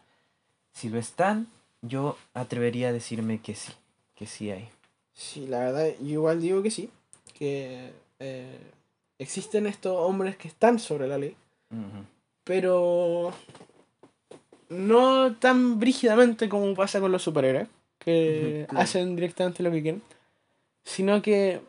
[0.71, 1.47] Si lo están,
[1.81, 3.73] yo atrevería a decirme que sí.
[4.15, 4.69] Que sí hay.
[5.13, 6.89] Sí, la verdad, yo igual digo que sí.
[7.37, 8.59] Que eh,
[9.19, 11.35] existen estos hombres que están sobre la ley.
[12.43, 13.33] Pero
[14.71, 17.67] no tan brígidamente como pasa con los superhéroes,
[17.99, 18.83] que claro.
[18.83, 20.01] hacen directamente lo que quieren,
[20.83, 21.61] sino que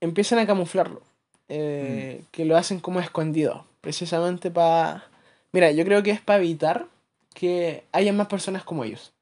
[0.00, 1.02] empiezan a camuflarlo,
[1.48, 5.06] eh, que lo hacen como escondido, precisamente para...
[5.52, 6.86] Mira, yo creo que es para evitar
[7.34, 9.12] que haya más personas como ellos.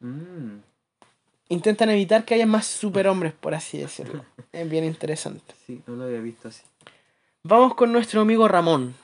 [0.00, 0.58] Mm.
[1.48, 4.24] Intentan evitar que haya más superhombres, por así decirlo.
[4.52, 5.54] Es bien interesante.
[5.66, 6.62] Sí, no lo había visto así.
[7.42, 8.94] Vamos con nuestro amigo Ramón.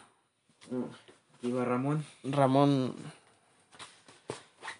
[1.40, 2.04] Digo Ramón.
[2.22, 2.94] Ramón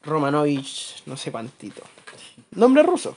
[0.02, 1.82] Romanovich, no sé cuántito.
[2.52, 3.16] Nombre ruso.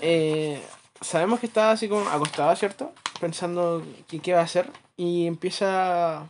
[0.00, 0.62] Eh,
[1.00, 2.92] sabemos que está así como acostado, ¿cierto?
[3.20, 4.66] Pensando que qué va a hacer.
[4.96, 6.28] Y empieza...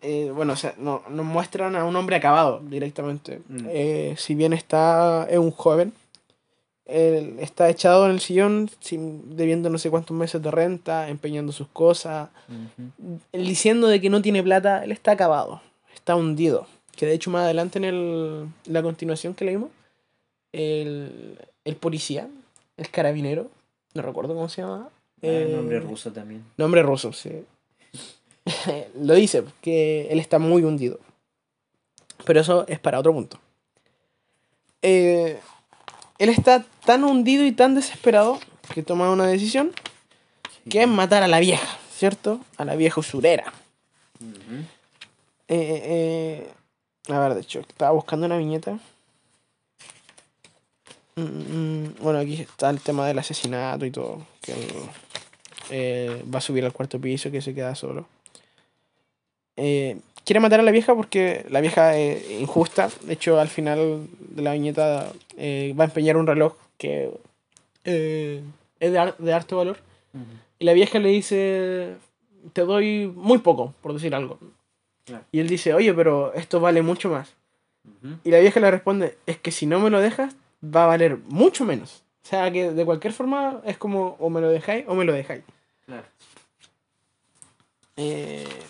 [0.00, 3.40] eh, bueno, o sea, no, nos muestran a un hombre acabado directamente.
[3.48, 3.66] Mm.
[3.68, 5.26] Eh, si bien está...
[5.28, 5.92] es un joven.
[6.86, 11.52] él está echado en el sillón, sin, debiendo no sé cuántos meses de renta, empeñando
[11.52, 12.28] sus cosas
[13.32, 15.62] diciendo de que no tiene plata, él está acabado,
[15.94, 16.66] está hundido.
[16.94, 19.70] Que de hecho más adelante en el, la continuación que leímos,
[20.52, 22.28] el, el policía,
[22.76, 23.50] el carabinero,
[23.94, 24.90] no recuerdo cómo se llama.
[25.24, 26.44] Ah, nombre eh, ruso también.
[26.56, 27.44] Nombre ruso, sí.
[29.00, 30.98] Lo dice, que él está muy hundido.
[32.24, 33.38] Pero eso es para otro punto.
[34.82, 35.38] Eh,
[36.18, 38.38] él está tan hundido y tan desesperado
[38.74, 39.72] que toma una decisión
[40.62, 40.70] Sí.
[40.70, 42.40] que es matar a la vieja, ¿cierto?
[42.56, 43.52] A la vieja usurera.
[45.48, 46.46] Eh,
[47.08, 48.78] eh, a ver, de hecho, estaba buscando una viñeta.
[51.16, 54.26] Mm, mm, bueno, aquí está el tema del asesinato y todo.
[54.40, 54.54] Que
[55.70, 58.06] eh, va a subir al cuarto piso, que se queda solo.
[59.56, 62.90] Eh, quiere matar a la vieja porque la vieja es injusta.
[63.02, 67.10] De hecho, al final de la viñeta eh, va a empeñar un reloj que
[67.84, 68.42] eh,
[68.80, 69.78] es de, har- de harto valor.
[70.60, 71.94] Y la vieja le dice,
[72.52, 74.38] te doy muy poco, por decir algo.
[75.04, 75.24] Claro.
[75.32, 77.32] Y él dice, oye, pero esto vale mucho más.
[78.22, 81.18] Y la vieja le responde, es que si no me lo dejas, va a valer
[81.28, 82.02] mucho menos.
[82.24, 85.12] O sea que de cualquier forma es como o me lo dejáis o me lo
[85.12, 85.42] dejáis.
[85.86, 86.06] Claro.
[87.96, 88.62] Eh...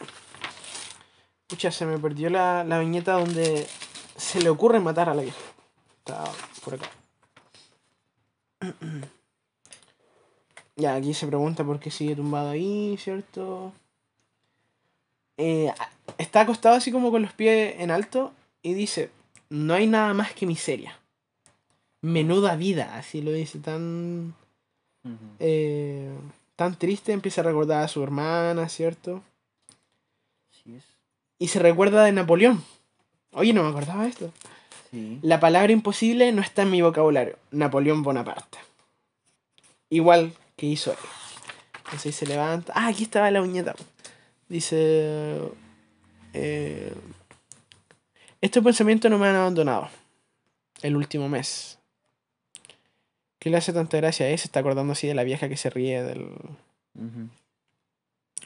[1.47, 3.67] Pucha, se me perdió la, la viñeta donde
[4.17, 5.39] se le ocurre matar a la vieja.
[5.99, 6.25] Está
[6.65, 6.91] por acá.
[10.77, 13.73] Ya, aquí se pregunta por qué sigue tumbado ahí, ¿cierto?
[15.37, 15.73] Eh,
[16.19, 19.11] está acostado así como con los pies en alto y dice,
[19.51, 20.99] no hay nada más que miseria.
[22.01, 24.35] Menuda vida, así lo dice tan
[25.39, 26.13] eh,
[26.57, 29.23] tan triste, empieza a recordar a su hermana, ¿cierto?
[30.51, 30.85] Así es.
[31.39, 32.65] Y se recuerda de Napoleón.
[33.33, 34.33] Oye, no me acordaba de esto.
[34.91, 35.19] Sí.
[35.23, 37.39] La palabra imposible no está en mi vocabulario.
[37.51, 38.59] Napoleón Bonaparte.
[39.91, 40.99] Igual que hizo él.
[41.85, 42.73] Entonces ahí se levanta.
[42.77, 43.75] Ah, aquí estaba la uñeta.
[44.49, 45.39] Dice...
[46.33, 46.95] eh,
[48.41, 49.89] estos pensamientos no me han abandonado.
[50.83, 51.79] El último mes.
[53.45, 54.39] ¿Qué le hace tanta gracia a él?
[54.39, 56.31] Se está acordando así de la vieja que se ríe del...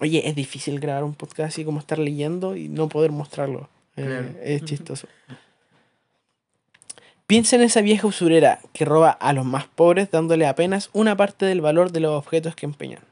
[0.00, 3.68] Oye, es difícil grabar un podcast así como estar leyendo y no poder mostrarlo.
[3.96, 4.40] Eh.
[4.42, 5.06] Es chistoso.
[7.28, 11.46] Piensa en esa vieja usurera que roba a los más pobres dándole apenas una parte
[11.46, 13.04] del valor de los objetos que empeñan.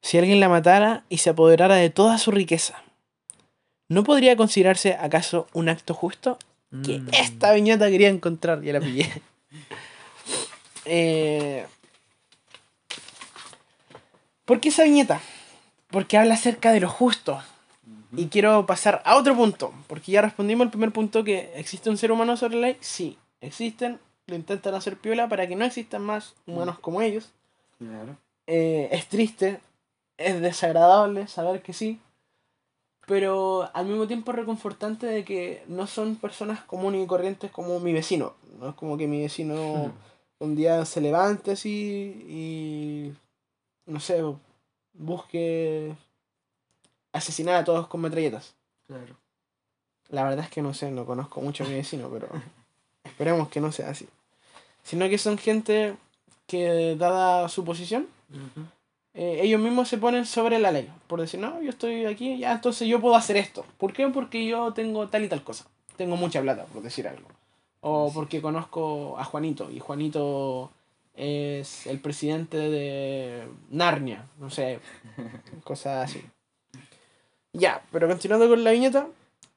[0.00, 2.82] Si alguien la matara y se apoderara de toda su riqueza,
[3.90, 6.38] ¿no podría considerarse acaso un acto justo?
[6.82, 7.08] Que Mm.
[7.12, 9.06] esta viñeta quería encontrar, ya la pillé.
[10.86, 11.66] Eh,
[14.44, 15.20] ¿Por qué esa viñeta?
[15.90, 17.42] Porque habla acerca de lo justo.
[18.16, 21.98] Y quiero pasar a otro punto, porque ya respondimos al primer punto que existe un
[21.98, 22.76] ser humano sobre la ley.
[22.80, 27.32] Sí, existen, lo intentan hacer piola para que no existan más humanos como ellos.
[27.78, 28.16] Claro.
[28.46, 29.60] Eh, es triste,
[30.16, 32.00] es desagradable saber que sí,
[33.06, 37.80] pero al mismo tiempo es reconfortante de que no son personas comunes y corrientes como
[37.80, 38.34] mi vecino.
[38.58, 39.92] No es como que mi vecino Ujú.
[40.38, 41.70] Un día se levante así
[42.28, 43.12] y
[43.86, 44.22] no sé,
[44.92, 45.94] busque
[47.12, 48.54] asesinar a todos con metralletas.
[48.86, 49.16] Claro.
[50.08, 52.28] La verdad es que no sé, no conozco mucho a mi vecino, pero
[53.04, 54.08] esperemos que no sea así.
[54.82, 55.96] Sino que son gente
[56.46, 58.06] que, dada su posición,
[59.14, 60.88] eh, ellos mismos se ponen sobre la ley.
[61.08, 63.66] Por decir, no, yo estoy aquí, ya, entonces yo puedo hacer esto.
[63.78, 64.08] ¿Por qué?
[64.08, 65.66] Porque yo tengo tal y tal cosa.
[65.96, 67.28] Tengo mucha plata, por decir algo.
[67.88, 70.72] O porque conozco a Juanito, y Juanito
[71.14, 74.80] es el presidente de Narnia, no sé,
[75.62, 76.24] cosas así.
[77.52, 79.06] Ya, pero continuando con la viñeta,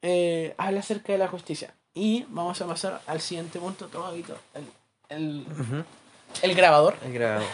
[0.04, 1.74] eh, habla acerca de la justicia.
[1.96, 4.64] Y vamos a pasar al siguiente punto, toma, Vito, el,
[5.10, 5.46] el,
[6.44, 7.48] el grabador, El grabador.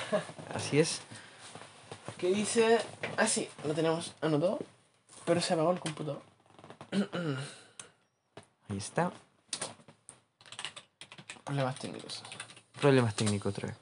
[0.53, 0.99] Así es.
[2.17, 2.79] que dice
[3.15, 4.59] así, lo tenemos anotado,
[5.23, 6.21] pero se apagó el computador.
[8.69, 9.13] Ahí está.
[11.45, 12.23] Problemas técnicos.
[12.81, 13.77] Problemas técnicos otra vez.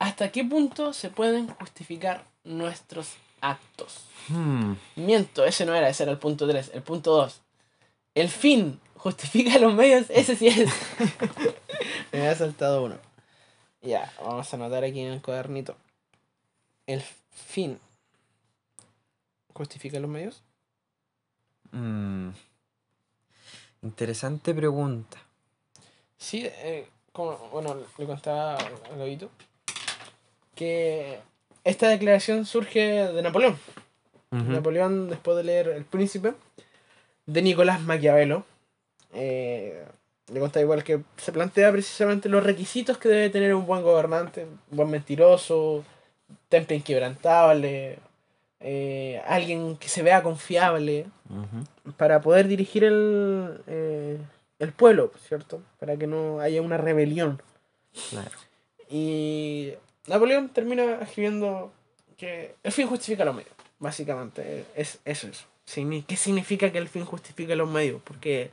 [0.00, 4.04] ¿Hasta qué punto se pueden justificar nuestros actos?
[4.28, 4.74] Hmm.
[4.96, 6.72] Miento, ese no era, ese era el punto 3.
[6.74, 7.40] El punto 2.
[8.14, 10.70] El fin justifica los medios, ese sí es.
[12.12, 12.98] Me había saltado uno.
[13.80, 15.76] Ya, vamos a anotar aquí en el cuadernito.
[16.86, 17.78] El fin
[19.52, 20.42] justifica los medios.
[21.70, 22.30] Mm.
[23.82, 25.23] Interesante pregunta.
[26.24, 29.28] Sí, eh, como, bueno, le contaba a Gabito
[30.54, 31.18] que
[31.64, 33.58] esta declaración surge de Napoleón.
[34.30, 36.32] Napoleón, después de leer El Príncipe,
[37.26, 38.46] de Nicolás Maquiavelo,
[39.12, 39.84] eh,
[40.32, 44.44] le contaba igual que se plantea precisamente los requisitos que debe tener un buen gobernante,
[44.70, 45.84] un buen mentiroso,
[46.48, 47.98] temple inquebrantable,
[48.60, 51.04] eh, alguien que se vea confiable
[51.98, 54.18] para poder dirigir el, eh,
[54.64, 55.62] el pueblo, ¿cierto?
[55.78, 57.40] Para que no haya una rebelión.
[58.10, 58.30] Claro.
[58.90, 59.72] Y
[60.06, 61.72] Napoleón termina escribiendo
[62.16, 64.66] que el fin justifica los medios, básicamente.
[64.74, 65.46] Es, eso es.
[66.06, 68.02] ¿Qué significa que el fin justifica los medios?
[68.02, 68.50] Porque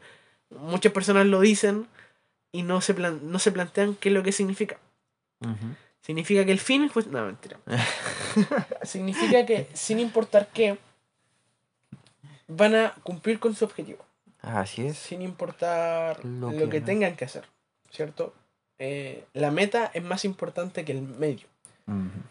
[0.50, 1.88] muchas personas lo dicen
[2.54, 4.78] y no se, plan- no se plantean qué es lo que significa.
[5.42, 5.76] Ujú.
[6.02, 6.90] Significa que el fin...
[6.90, 7.60] ju- No, mentira.
[8.84, 10.78] significa que sin importar qué,
[12.48, 14.04] van a cumplir con su objetivo.
[14.42, 14.98] Así es.
[14.98, 17.46] Sin importar Lo lo, que tengan que hacer.
[17.92, 18.34] ¿Cierto?
[18.80, 21.48] Eh, la meta es más importante que el medio.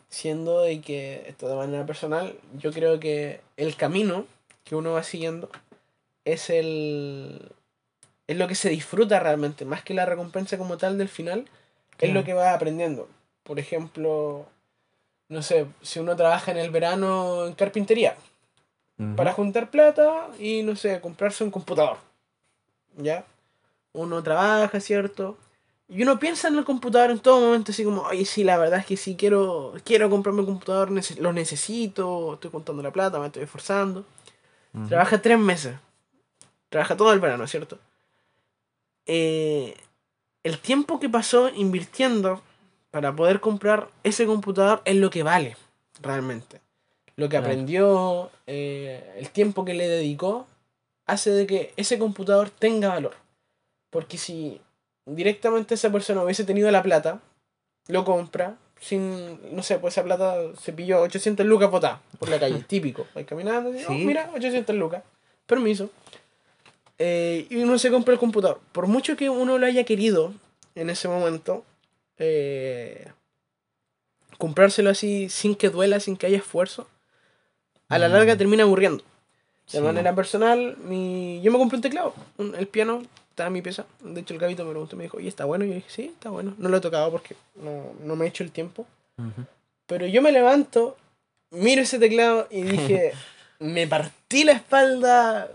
[0.09, 4.25] Siendo de que, esto de manera personal, yo creo que el camino
[4.65, 5.51] que uno va siguiendo
[6.25, 7.53] es el.
[8.27, 11.45] es lo que se disfruta realmente, más que la recompensa como tal del final,
[11.99, 13.07] es lo que va aprendiendo.
[13.43, 14.47] Por ejemplo,
[15.29, 18.17] no sé, si uno trabaja en el verano en carpintería,
[19.17, 21.97] Para juntar plata y, no sé, comprarse un computador.
[22.97, 23.25] ¿Ya?
[23.93, 25.39] Uno trabaja, ¿cierto?
[25.89, 28.79] Y uno piensa en el computador en todo momento, así como, oye, sí, la verdad
[28.79, 33.27] es que sí, quiero, quiero comprarme un computador, lo necesito, estoy contando la plata, me
[33.27, 34.05] estoy esforzando.
[34.89, 35.77] Trabaja tres meses.
[36.69, 37.79] Trabaja todo el verano, ¿cierto?
[39.07, 39.77] Eh,
[40.45, 42.41] el tiempo que pasó invirtiendo
[42.93, 45.57] para poder comprar ese computador es lo que vale,
[46.01, 46.61] realmente.
[47.21, 47.47] Lo que Claro.
[47.47, 50.47] aprendió, eh, el tiempo que le dedicó,
[51.07, 53.15] hace de que ese computador tenga valor.
[53.91, 54.59] Porque si
[55.05, 57.21] directamente esa persona hubiese tenido la plata,
[57.89, 62.39] lo compra, sin, no sé, pues esa plata se pilló 800 lucas botadas por la
[62.41, 63.07] calle, típico.
[63.15, 64.05] Vais caminando, oh, Sí.
[64.07, 65.03] mira, 800 lucas,
[65.45, 65.91] permiso.
[66.99, 68.61] Eh, y uno se compra el computador.
[68.73, 70.33] Por mucho que uno lo haya querido
[70.75, 71.65] en ese momento,
[72.17, 73.09] eh,
[74.39, 76.89] comprárselo así sin que duela, sin que haya esfuerzo,
[77.91, 78.13] a la Mm.
[78.13, 79.05] larga termina aburriendo.
[79.73, 79.81] De Sí.
[79.81, 81.41] manera personal, mi...
[81.43, 83.85] yo me compré un teclado, un- el piano está en mi pieza.
[84.03, 85.65] De hecho, el gabito me preguntó, me dijo, ¿y está bueno?
[85.65, 86.55] Y yo dije, sí, está bueno.
[86.59, 88.87] No lo he tocado porque no, no me he hecho el tiempo.
[89.87, 90.97] Pero yo me levanto,
[91.51, 92.63] miro ese teclado y
[92.99, 93.13] dije,
[93.59, 95.51] me partí la espalda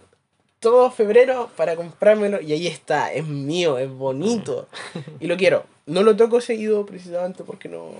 [0.59, 4.67] todo febrero para comprármelo y ahí está, es mío, es bonito
[5.19, 5.65] y lo quiero.
[5.85, 7.91] No lo toco seguido precisamente porque no,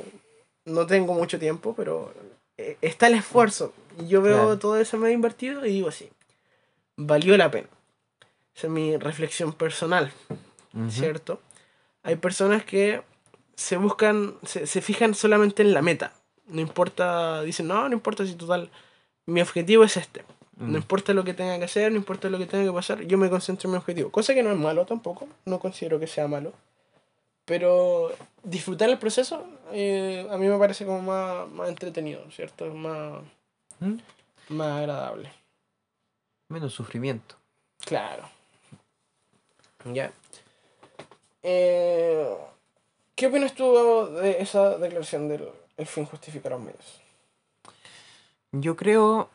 [0.66, 2.12] no tengo mucho tiempo, pero
[2.58, 3.74] eh, está el esfuerzo.
[4.00, 4.60] Y yo veo Claro.
[4.60, 6.10] todo ese medio invertido y digo, sí,
[6.98, 7.68] valió la pena.
[8.56, 10.12] Esa es mi reflexión personal.
[10.90, 11.40] ¿cierto?
[12.04, 13.02] Hay personas que
[13.56, 16.12] se buscan, se, se fijan solamente en la meta.
[16.48, 18.70] No importa, dicen, no, no importa si total,
[19.26, 20.24] mi objetivo es este.
[20.58, 20.76] No Mm.
[20.76, 23.30] importa lo que tenga que hacer, no importa lo que tenga que pasar, yo me
[23.30, 24.10] concentro en mi objetivo.
[24.12, 26.52] Cosa que no es malo tampoco, no considero que sea malo.
[27.46, 28.12] Pero
[28.44, 32.66] disfrutar el proceso eh, a mí me parece como más, más entretenido, ¿cierto?
[32.66, 33.22] Es más,
[33.86, 34.00] ¿Mm?
[34.50, 35.32] más agradable.
[36.50, 37.36] Menos sufrimiento.
[37.80, 38.30] Claro.
[39.86, 40.12] Ya.
[41.44, 42.36] Eh,
[43.16, 43.74] ¿Qué opinas tú
[44.16, 47.02] de esa declaración del el fin justifica los medios?
[48.52, 49.30] Yo creo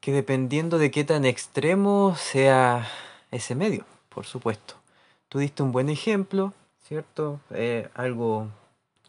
[0.00, 2.88] que dependiendo de qué tan extremo sea
[3.30, 4.74] ese medio, por supuesto.
[5.28, 6.52] Tú diste un buen ejemplo,
[6.86, 7.40] ¿cierto?
[7.50, 8.48] Eh, algo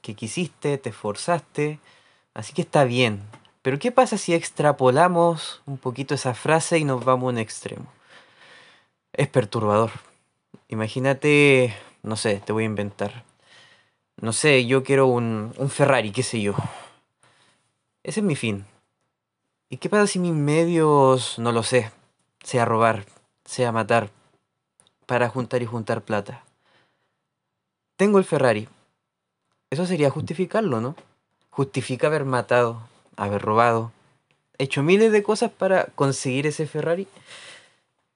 [0.01, 1.79] que quisiste, te esforzaste,
[2.33, 3.21] así que está bien.
[3.63, 7.87] Pero ¿qué pasa si extrapolamos un poquito esa frase y nos vamos a un extremo?
[9.13, 9.91] Es perturbador.
[10.67, 13.23] Imagínate, no sé, te voy a inventar.
[14.17, 16.55] No sé, yo quiero un, un Ferrari, qué sé yo.
[18.03, 18.65] Ese es mi fin.
[19.69, 21.89] ¿Y qué pasa si mis medios, no lo sé,
[22.43, 23.05] sea robar,
[23.45, 24.09] sea matar,
[25.05, 26.43] para juntar y juntar plata?
[27.95, 28.67] Tengo el Ferrari.
[29.69, 30.95] Eso sería justificarlo, ¿no?
[31.49, 32.81] Justifica haber matado,
[33.17, 33.91] haber robado,
[34.57, 37.07] hecho miles de cosas para conseguir ese Ferrari.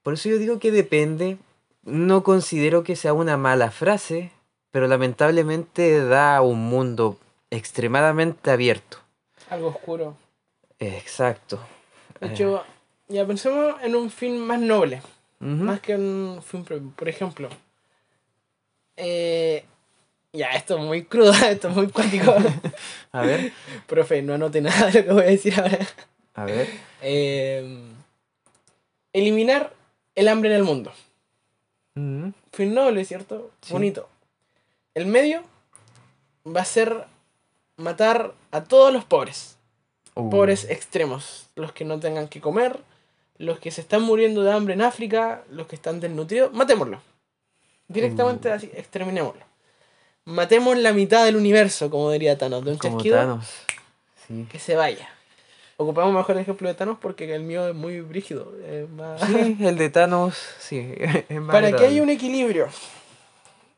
[0.03, 1.37] Por eso yo digo que depende.
[1.83, 4.31] No considero que sea una mala frase,
[4.71, 7.17] pero lamentablemente da un mundo
[7.49, 8.97] extremadamente abierto.
[9.49, 10.17] Algo oscuro.
[10.79, 11.59] Exacto.
[12.19, 12.63] De hecho,
[13.07, 15.01] ya pensemos en un fin más noble,
[15.39, 16.91] más que un fin propio.
[16.95, 17.49] Por ejemplo,
[18.97, 19.65] eh,
[20.37, 22.35] ya, esto es muy crudo, esto es muy cuático.
[23.11, 23.51] a ver.
[23.87, 25.79] Profe, no anote nada de lo que voy a decir ahora.
[26.35, 26.69] A ver.
[27.01, 27.79] Eh,
[29.13, 29.73] eliminar
[30.15, 30.91] el hambre en el mundo.
[31.95, 33.51] Fin noble, ¿cierto?
[33.69, 34.07] Bonito.
[34.93, 35.43] El medio
[36.45, 37.05] va a ser
[37.75, 39.57] matar a todos los pobres.
[40.13, 40.29] Uh.
[40.29, 41.47] Pobres extremos.
[41.55, 42.79] Los que no tengan que comer,
[43.39, 46.53] los que se están muriendo de hambre en África, los que están desnutridos.
[46.53, 47.01] Matémoslo.
[47.87, 48.53] Directamente Uh.
[48.53, 49.46] así, exterminémoslo.
[50.27, 52.63] Matemos la mitad del universo, como diría Thanos.
[52.65, 53.45] De un Como chasquido, Thanos.
[54.27, 54.45] Sí.
[54.51, 55.07] que se vaya.
[55.77, 58.51] Ocupamos mejor el ejemplo de Thanos porque el mío es muy brígido.
[58.67, 60.93] es más- Sí, el de Thanos, sí.
[61.29, 62.67] Es más Para que haya un equilibrio.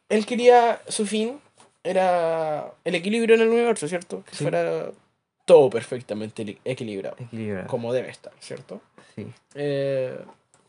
[0.10, 1.39] Él quería, su fin
[1.84, 4.24] era el equilibrio en el universo, ¿cierto?
[4.30, 4.43] Que Sí.
[4.43, 4.91] fuera
[5.45, 7.68] todo perfectamente equi- equilibrado, Equilibrado.
[7.68, 8.82] como debe estar, ¿cierto?
[9.16, 9.28] Sí.
[9.56, 10.18] Eh,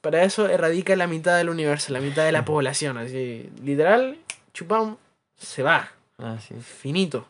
[0.03, 4.19] para eso erradica la mitad del universo, la mitad de la población, así, literal,
[4.53, 4.97] chupam,
[5.41, 6.65] se va, Así es.
[6.65, 7.27] finito.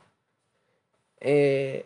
[1.21, 1.85] Eh,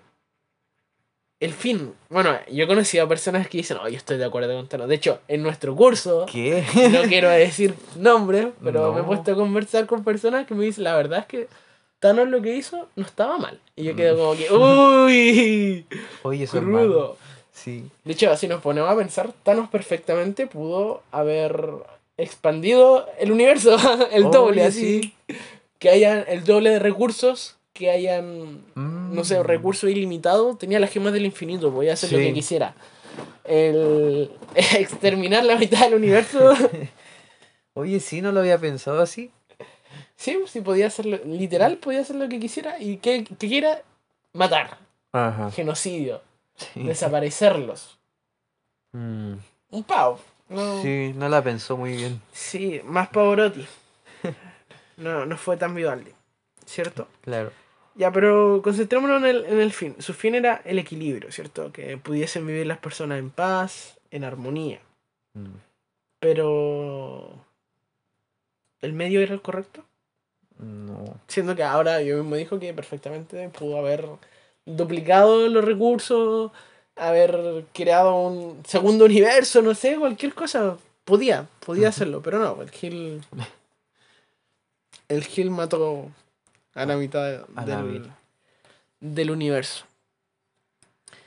[1.40, 4.54] el fin, bueno, yo he conocido a personas que dicen, oh, yo estoy de acuerdo
[4.56, 4.88] con Thanos.
[4.88, 6.64] De hecho, en nuestro curso, ¿Qué?
[6.92, 10.84] no quiero decir nombres, pero me he puesto a conversar con personas que me dicen,
[10.84, 11.48] la verdad es que
[11.98, 13.60] Thanos lo que hizo no estaba mal.
[13.76, 15.86] Y yo quedo como que, uy,
[16.22, 17.18] Oye, eso crudo.
[17.52, 17.84] Sí.
[18.04, 21.60] De hecho, si nos ponemos a pensar, Thanos perfectamente pudo haber
[22.16, 23.76] expandido el universo,
[24.12, 25.14] el doble, Oye, así.
[25.78, 29.42] Que hayan el doble de recursos, que hayan, no sé, Mm.
[29.42, 30.58] recursos ilimitados.
[30.58, 32.24] Tenía las gemas del infinito, podía hacer lo Sí.
[32.26, 32.74] que quisiera.
[33.44, 36.52] El exterminar la mitad del universo.
[37.74, 39.30] Oye, sí, no lo había pensado así.
[40.16, 41.18] Sí, sí, podía hacerlo.
[41.26, 42.78] Literal, podía hacer lo que quisiera.
[42.80, 43.82] Y que, que quiera
[44.32, 44.78] matar.
[45.12, 45.50] Ajá.
[45.50, 46.22] Genocidio.
[46.56, 46.84] Sí.
[46.84, 47.98] Desaparecerlos.
[48.92, 49.34] Mm.
[49.70, 50.20] Un pavo.
[50.48, 51.10] No, sí.
[51.10, 52.20] Sí, no la pensó muy bien.
[52.84, 53.66] más Pavorotti.
[54.96, 56.12] No, no fue tan Vivaldi.
[56.66, 57.08] ¿Cierto?
[57.20, 57.50] Claro.
[57.94, 59.94] Ya, pero concentrémonos en el, en el fin.
[59.98, 61.72] Su fin era el equilibrio, ¿cierto?
[61.72, 64.80] Que pudiesen vivir las personas en paz, en armonía.
[65.34, 65.56] Mm.
[66.18, 67.44] Pero.
[68.80, 69.84] ¿El medio era el correcto?
[70.58, 71.18] No.
[71.28, 74.06] Siendo que ahora yo mismo dijo que perfectamente pudo haber
[74.66, 76.52] duplicado los recursos,
[76.96, 80.76] haber creado un segundo universo, no sé, cualquier cosa.
[81.04, 83.22] Podía, podía hacerlo, pero no, el Gil.
[85.08, 86.10] El Gil mató
[86.74, 88.14] a la mitad de- A la del, mitad.
[89.00, 89.84] del universo.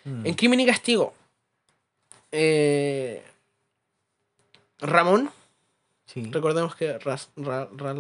[0.04, 0.26] Mm.
[0.26, 1.14] En Crimen y Castigo,
[2.32, 3.24] eh,
[4.80, 5.30] Ramón,
[6.06, 6.30] Sí.
[6.32, 7.94] recordemos que Ras, Ra- Ra-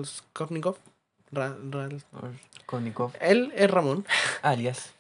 [3.19, 4.05] él es Ramón,
[4.41, 4.93] Alias.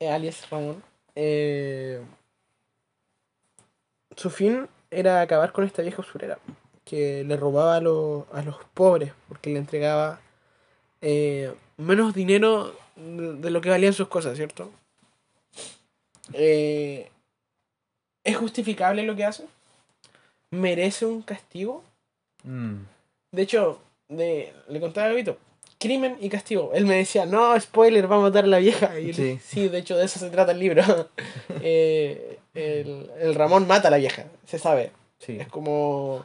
[0.00, 0.82] alias Ramón.
[1.14, 2.02] eh,
[4.16, 6.38] su fin era acabar con esta vieja usurera
[6.92, 10.20] que le robaba a, los- a los pobres porque le entregaba
[11.00, 14.70] eh, menos dinero de, de lo que valían sus cosas, ¿cierto?
[16.34, 17.08] Eh,
[18.24, 19.44] ¿Es justificable lo que hace?
[20.50, 21.82] ¿Merece un castigo?
[22.44, 22.74] Mm.
[23.32, 25.38] De hecho, de, le contaba a Vito,
[25.78, 26.72] crimen y castigo.
[26.74, 29.00] Él me decía, no, spoiler, va a matar a la vieja.
[29.00, 29.40] Y le Sí.
[29.42, 30.82] sí, de hecho, de eso se trata el libro.
[31.64, 34.90] Eh, el, el Ramón mata a la vieja, se sabe.
[35.20, 35.38] Sí.
[35.40, 36.24] Es como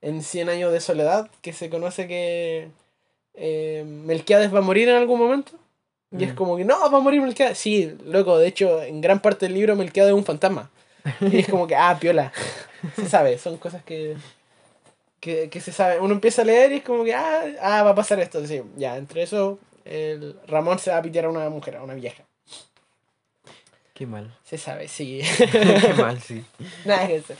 [0.00, 2.68] en 100 años de soledad, que se conoce que
[3.34, 5.52] eh, Melquiades va a morir en algún momento.
[6.16, 6.36] Y es Mm.
[6.36, 7.58] como que, no, va a morir Melquiades.
[7.58, 10.70] Sí, loco, de hecho, en gran parte del libro Melquiades es un fantasma.
[11.20, 12.32] Y es como que, ah, piola.
[12.96, 14.16] Se sabe, son cosas que,
[15.20, 15.98] que, que se sabe.
[16.00, 18.44] Uno empieza a leer y es como que, ah, ah va a pasar esto.
[18.46, 21.94] Sí, ya, entre eso, el Ramón se va a pitear a una mujer, a una
[21.94, 22.24] vieja.
[23.94, 24.32] Qué mal.
[24.44, 25.20] Se sabe, sí.
[25.52, 26.44] Qué mal, sí.
[26.84, 27.36] Nada que hacer.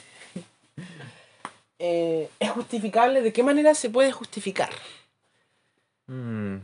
[1.79, 3.23] Eh, ¿Es justificable?
[3.23, 4.71] ¿De qué manera se puede justificar?
[6.07, 6.57] Mm,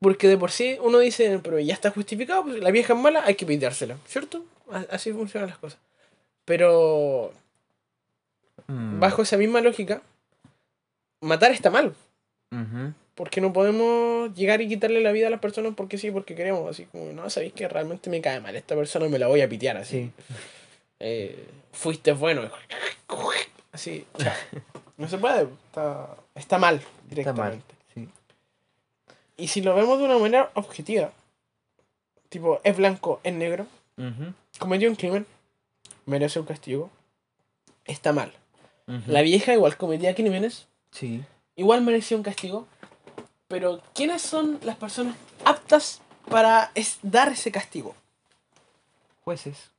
[0.00, 3.24] Porque de por sí uno dice, pero ya está justificado, pues la vieja es mala,
[3.24, 4.44] hay que piteársela, ¿cierto?
[4.90, 5.78] Así funcionan las cosas.
[6.44, 7.32] Pero
[8.66, 10.02] mm, bajo esa misma lógica,
[11.20, 11.94] matar está mal.
[13.16, 16.70] Porque no podemos llegar y quitarle la vida a las personas porque sí, porque queremos.
[16.70, 18.54] Así como, no, sabéis que realmente me cae mal.
[18.54, 20.12] Esta persona me la voy a pitear así.
[20.16, 20.24] Sí.
[21.00, 22.48] Eh, fuiste bueno.
[23.74, 24.32] Así, chao.
[24.96, 25.48] No se puede.
[25.66, 27.60] Está, está mal Está mal.
[27.60, 27.74] directamente.
[27.92, 28.08] Sí.
[29.36, 31.10] Y si lo vemos de una manera objetiva,
[32.28, 33.66] tipo, es blanco, es negro,
[34.60, 35.26] cometió un crimen,
[36.06, 36.90] merece un castigo,
[37.84, 38.32] está mal.
[39.08, 41.24] La vieja igual cometía crímenes, Sí.
[41.56, 42.68] igual merecía un castigo,
[43.48, 46.00] pero ¿quiénes son las personas aptas
[46.30, 47.96] para es- dar ese castigo?
[49.24, 49.70] Jueces.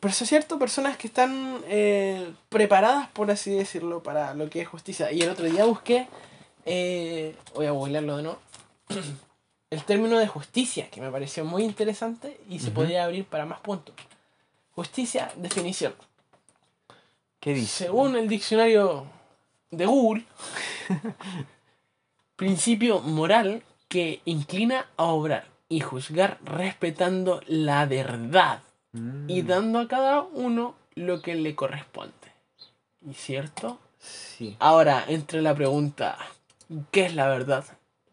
[0.00, 4.60] Pero eso es cierto, personas que están eh, preparadas, por así decirlo, para lo que
[4.60, 5.10] es justicia.
[5.10, 6.06] Y el otro día busqué,
[6.64, 8.38] eh, voy a googlearlo de nuevo,
[9.70, 12.74] el término de justicia, que me pareció muy interesante y se Ujú.
[12.74, 13.94] podría abrir para más puntos.
[14.74, 15.94] Justicia, definición.
[17.40, 17.84] ¿Qué dice?
[17.84, 19.06] Según el diccionario
[19.70, 20.24] de Google,
[22.36, 28.62] principio moral que inclina a obrar y juzgar respetando la verdad
[28.96, 32.14] Mm, y dando a cada uno lo que le corresponde.
[33.08, 33.78] ¿Y cierto?
[33.98, 34.56] Sí.
[34.58, 36.16] Ahora entre la pregunta,
[36.90, 37.64] ¿qué es la verdad?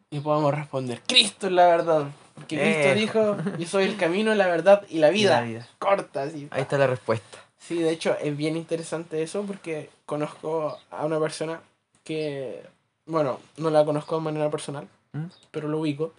[0.10, 2.08] Y podemos responder, Cristo es la verdad.
[2.36, 5.42] Porque Cristo dijo, yo soy el camino, la verdad y la vida.
[5.42, 5.68] La vida.
[5.80, 6.48] Corta, así.
[6.52, 7.40] Ahí está la respuesta.
[7.58, 11.62] Sí, de hecho es bien interesante eso porque conozco a una persona
[12.04, 12.64] que,
[13.06, 15.26] bueno, no la conozco de manera personal, ¿Mm?
[15.52, 16.14] pero lo ubico,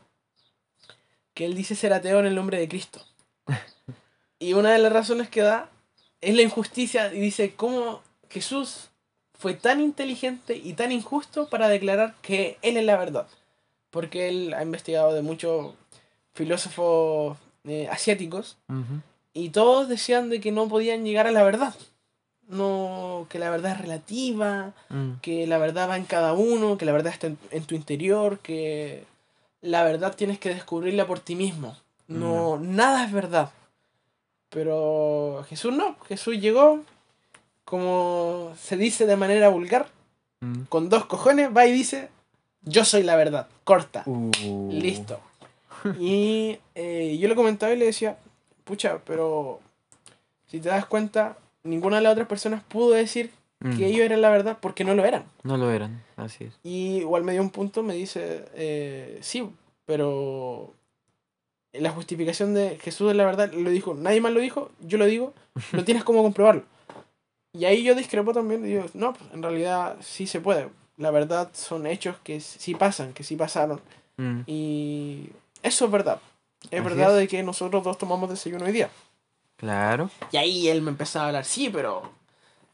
[1.34, 3.00] que él dice ser ateo en el nombre de Cristo.
[4.38, 5.70] y una de las razones que da
[6.20, 8.90] es la injusticia y dice cómo Jesús
[9.38, 13.26] fue tan inteligente y tan injusto para declarar que él es la verdad.
[13.90, 15.74] Porque él ha investigado de muchos
[16.32, 18.56] filósofos eh, asiáticos
[19.32, 21.74] y todos decían de que no podían llegar a la verdad.
[22.46, 26.84] No, que la verdad es relativa, Mm, que la verdad va en cada uno, que
[26.84, 29.04] la verdad está en, en tu interior, que
[29.62, 31.76] la verdad tienes que descubrirla por ti mismo.
[32.06, 33.50] No, nada es verdad.
[34.54, 36.80] Pero Jesús no, Jesús llegó,
[37.66, 39.88] como se dice de manera vulgar,
[40.40, 40.62] mm.
[40.70, 42.08] con dos cojones, va y dice,
[42.62, 44.04] yo soy la verdad, corta.
[44.06, 44.30] Uh.
[44.72, 45.20] Listo.
[46.00, 48.16] Y eh, yo le comentaba y le decía,
[48.64, 49.60] pucha, pero
[50.46, 53.30] si te das cuenta, ninguna de las otras personas pudo decir
[53.64, 55.24] Mm, que ellos eran la verdad porque no lo eran.
[55.42, 56.52] No lo eran, así es.
[56.62, 59.48] Y igual me dio un punto, me dice, eh, sí,
[59.86, 60.74] pero
[61.74, 65.06] la justificación de Jesús es la verdad, lo dijo, nadie más lo dijo, yo lo
[65.06, 65.32] digo,
[65.72, 66.62] no tienes cómo comprobarlo.
[67.52, 70.68] Y ahí yo discrepo también, digo, no, pues, en realidad sí se puede.
[70.96, 73.80] La verdad son hechos que sí pasan, que sí pasaron.
[74.16, 75.30] Mm, Y
[75.62, 76.20] eso es verdad.
[76.70, 77.16] Es Así verdad es.
[77.18, 78.90] de que nosotros dos tomamos desayuno hoy día.
[79.56, 80.10] Claro.
[80.32, 82.02] Y ahí él me empezaba a hablar, sí, pero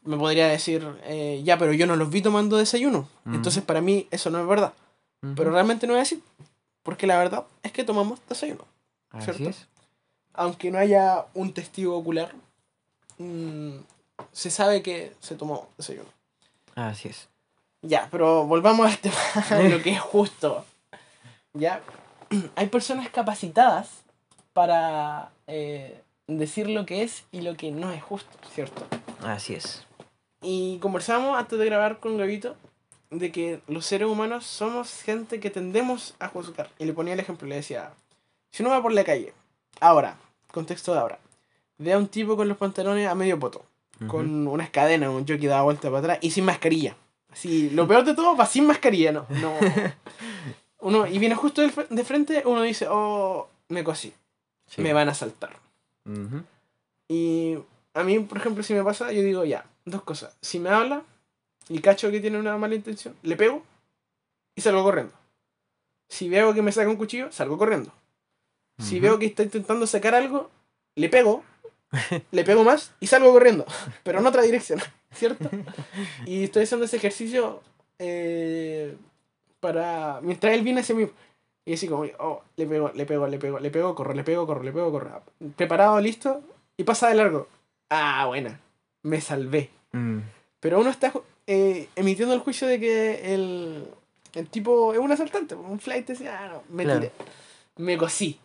[0.03, 3.07] me podría decir, eh, ya, pero yo no los vi tomando desayuno.
[3.25, 3.35] Ujú.
[3.35, 4.73] Entonces para mí eso no es verdad.
[5.35, 6.23] Pero realmente no es así.
[6.81, 8.65] Porque la verdad es que tomamos desayuno.
[9.11, 9.49] Así ¿cierto?
[9.49, 9.67] es.
[10.33, 12.33] Aunque no haya un testigo ocular,
[13.17, 13.77] mm,
[14.31, 16.09] se sabe que se tomó desayuno.
[16.75, 17.27] Así es.
[17.81, 19.17] Ya, pero volvamos al tema
[19.57, 20.65] de lo que es justo.
[21.53, 21.81] Ya,
[22.55, 23.89] hay personas capacitadas
[24.53, 28.85] para eh, decir lo que es y lo que no es justo, ¿cierto?
[29.23, 29.85] Así es.
[30.41, 32.55] Y conversamos antes de grabar con Gavito
[33.11, 36.69] de que los seres humanos somos gente que tendemos a juzgar.
[36.79, 37.91] Y le ponía el ejemplo, le decía,
[38.51, 39.33] si uno va por la calle,
[39.79, 40.17] ahora,
[40.51, 41.19] contexto de ahora,
[41.77, 43.63] ve a un tipo con los pantalones a medio poto,
[44.07, 46.95] con unas cadenas, un jockey daba vuelta para atrás y sin mascarilla.
[47.31, 49.25] Así, lo peor de todo va sin mascarilla, no.
[49.29, 49.53] no.
[50.79, 54.13] Uno, y viene justo de frente, uno dice, oh, me cosí,
[54.67, 54.81] Sí.
[54.81, 55.55] me van a saltar.
[57.07, 57.57] Y
[57.93, 60.35] a mí, por ejemplo, si me pasa, yo digo, ya, dos cosas.
[60.41, 61.03] Si me habla
[61.69, 63.63] y cacho que tiene una mala intención, le pego
[64.55, 65.13] y salgo corriendo.
[66.09, 67.91] Si veo que me saca un cuchillo, salgo corriendo.
[68.81, 70.49] Si veo que está intentando sacar algo,
[70.95, 71.43] le pego,
[72.31, 73.65] le pego más y salgo corriendo,
[74.03, 74.79] pero en otra dirección,
[75.11, 75.49] ¿cierto?
[76.25, 77.61] Y estoy haciendo ese ejercicio
[77.99, 78.95] eh,
[79.59, 80.19] para.
[80.21, 81.07] mientras él viene hacia mí.
[81.63, 84.47] Y así como, oh, le pego, le pego, le pego, le pego, corro, le pego,
[84.47, 85.21] corro, le pego, corro.
[85.55, 86.41] Preparado, listo,
[86.75, 87.47] y pasa de largo.
[87.89, 88.59] Ah, buena,
[89.03, 89.69] me salvé.
[89.91, 90.19] Mm,
[90.59, 91.13] Pero uno está
[91.45, 93.85] eh, emitiendo el juicio de que el,
[94.33, 96.99] el tipo es un asaltante, un flight, decía, ah, no, me Claro.
[97.01, 97.11] tiré.
[97.77, 98.39] Me cosí.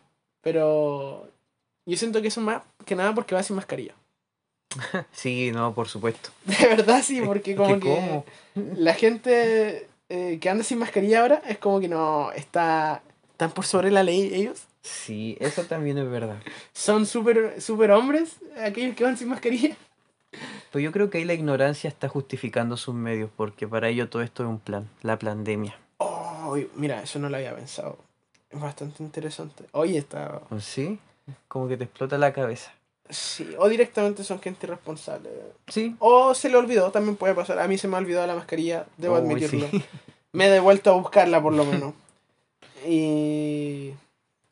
[0.46, 1.28] Pero
[1.86, 3.96] Yo siento que eso más que nada porque va sin mascarilla.
[5.10, 6.30] Sí, no, por supuesto.
[6.44, 8.24] De verdad sí, porque como que ¿cómo?
[8.54, 13.64] la gente eh, que anda sin mascarilla ahora es como que no está están por
[13.64, 14.62] sobre la ley ellos.
[14.82, 16.40] Sí, eso también es verdad.
[16.72, 19.76] Son súper super hombres aquellos que van sin mascarilla.
[20.70, 24.22] Pero yo creo que ahí la ignorancia está justificando sus medios, porque para ello todo
[24.22, 25.76] esto es un plan, la pandemia.
[25.98, 28.05] Oh, mira, eso no lo había pensado.
[28.50, 29.64] Es bastante interesante.
[29.72, 30.40] Oye, está...
[30.60, 30.98] ¿Sí?
[31.48, 32.72] Como que te explota la cabeza.
[33.08, 35.30] Sí, o directamente son gente irresponsable.
[35.68, 35.94] Sí.
[35.98, 37.58] O se le olvidó, también puede pasar.
[37.58, 39.68] A mí se me ha olvidado la mascarilla, debo Uy, admitirlo.
[39.70, 39.84] sí.
[40.32, 41.94] Me he devuelto a buscarla por lo menos.
[42.86, 43.94] y...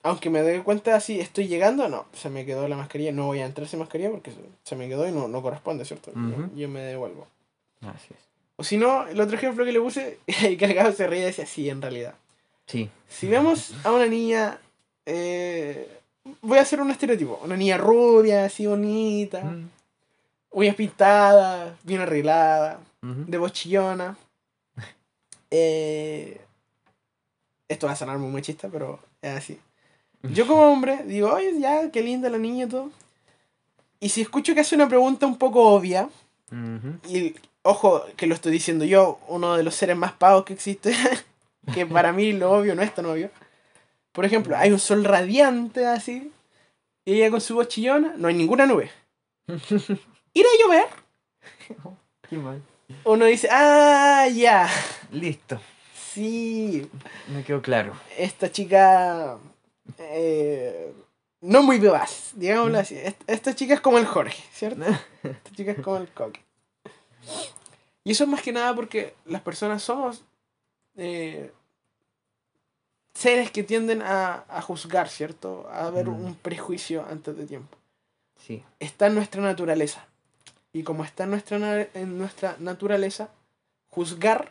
[0.02, 3.10] Aunque me doy cuenta así, estoy llegando, no, se me quedó la mascarilla.
[3.10, 4.32] No voy a entrar sin mascarilla porque
[4.62, 6.12] se, me quedó y no, no corresponde, ¿cierto?
[6.54, 7.26] Yo me devuelvo.
[7.80, 8.28] Así es.
[8.56, 11.46] O si no, el otro ejemplo que le puse, el cargado se reía y decía,
[11.46, 12.14] sí, en realidad.
[12.66, 12.90] Sí.
[13.08, 14.58] Si vemos a una niña,
[15.06, 15.88] eh,
[16.42, 19.68] voy a hacer un estereotipo, una niña rubia, así bonita, Mm,
[20.50, 24.16] uñas pintadas, bien arreglada, de bochillona.
[25.56, 26.40] Eh,
[27.68, 29.60] esto va a sonar muy machista, pero es así.
[30.22, 32.90] Yo como hombre digo, oye, ya, qué linda la niña y todo.
[34.00, 36.08] Y si escucho que hace una pregunta un poco obvia,
[37.08, 40.92] y ojo, que lo estoy diciendo yo, uno de los seres más pagos que existe,
[41.72, 43.30] que para mí lo obvio no es tan obvio.
[44.12, 46.30] Por ejemplo, hay un sol radiante así,
[47.04, 48.90] y ella con su voz chillona, no hay ninguna nube.
[49.46, 50.86] ¿Irá a llover?
[52.28, 52.62] Qué mal.
[53.04, 54.68] Uno dice, ah, ya,
[55.10, 55.60] Listo.
[56.12, 56.88] sí,
[57.28, 57.94] Me quedó claro.
[58.16, 59.38] esta chica
[59.98, 60.92] eh,
[61.40, 62.96] no muy vivaz, digámoslo así.
[62.96, 64.84] Est- Esta chica es como el Jorge, ¿cierto?
[65.22, 66.40] Esta chica es como el coque.
[68.04, 70.22] Y eso es más que nada porque las personas somos
[70.96, 71.52] eh,
[73.14, 75.68] seres que tienden a, a juzgar, ¿cierto?
[75.70, 76.08] A Mm.
[76.08, 77.76] un prejuicio antes de tiempo.
[78.36, 78.62] Sí.
[78.80, 80.06] Está en nuestra naturaleza.
[80.72, 83.28] Y como está en nuestra, en nuestra naturaleza,
[83.90, 84.50] juzgar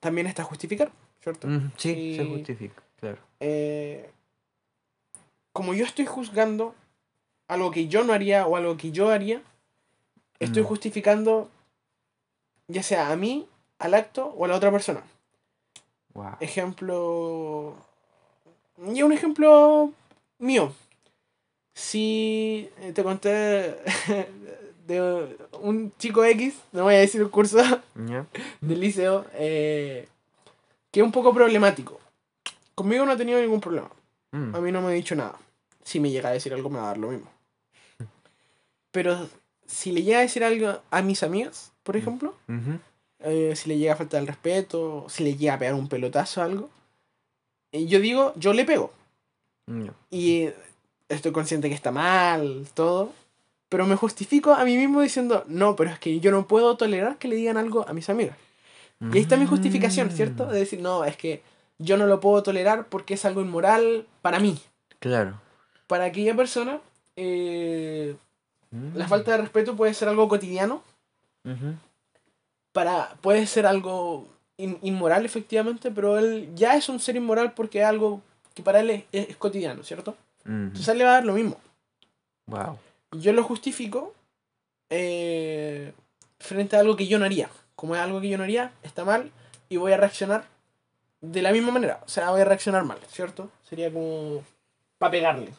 [0.00, 0.90] también está justificar,
[1.22, 1.46] ¿cierto?
[1.48, 3.18] Mm, sí, se justifica, claro.
[3.40, 4.10] eh,
[5.52, 6.74] como yo estoy juzgando
[7.48, 9.42] algo que yo no haría o algo que yo haría,
[10.38, 10.66] estoy Mm.
[10.66, 11.50] justificando
[12.68, 13.46] ya sea a mí,
[13.78, 15.02] al acto o a la otra persona.
[16.16, 16.36] Wow.
[16.40, 17.74] Ejemplo.
[18.92, 19.92] Y un ejemplo
[20.38, 20.72] mío.
[21.74, 23.76] Si eh, te conté
[24.86, 27.58] de un chico X, no voy a decir el curso,
[28.60, 30.08] del liceo eh,
[30.90, 32.00] que es un poco problemático.
[32.74, 33.90] Conmigo no ha tenido ningún problema.
[34.32, 35.36] Mm, A mí no me ha dicho nada.
[35.84, 37.30] Si me llega a decir algo, me va a dar lo mismo.
[38.90, 39.28] Pero
[39.66, 42.78] si le llega a decir algo a mis amigas, por ejemplo, ujú.
[43.20, 46.40] Eh, si le llega a faltar el respeto, si le llega a pegar un pelotazo
[46.40, 46.70] o algo,
[47.72, 48.92] eh, yo digo, yo le pego.
[49.66, 49.92] Ya.
[50.10, 50.48] Y
[51.08, 53.12] estoy consciente que está mal, todo.
[53.68, 57.18] Pero me justifico a mí mismo diciendo, no, pero es que yo no puedo tolerar
[57.18, 58.36] que le digan algo a mis amigas.
[59.00, 60.46] Y ahí está mi justificación, ¿cierto?
[60.46, 61.42] Mm, De decir, no, es que
[61.78, 64.58] yo no lo puedo tolerar porque es algo inmoral para mí.
[65.00, 65.38] Claro.
[65.86, 66.80] Para aquella persona,
[67.16, 68.16] eh,
[68.70, 68.96] Mm.
[68.96, 70.82] la falta de respeto puede ser algo cotidiano,
[71.44, 71.74] Ujú.
[72.76, 77.80] Para, puede ser algo in- inmoral efectivamente, pero él ya es un ser inmoral porque
[77.80, 78.20] es algo
[78.54, 80.10] que para él es, es- es cotidiano, ¿cierto?
[80.44, 80.52] Ujú.
[80.54, 81.56] Entonces a él le va a dar lo mismo.
[82.46, 82.78] Wow.
[83.12, 84.12] Yo lo justifico
[84.90, 85.94] eh,
[86.38, 87.48] frente a algo que yo no haría.
[87.76, 89.32] Como es algo que yo no haría, está mal
[89.70, 90.44] y voy a reaccionar
[91.22, 92.00] de la misma manera.
[92.04, 93.50] O sea, voy a reaccionar mal, ¿cierto?
[93.68, 94.44] Sería como
[94.98, 95.52] para pegarle.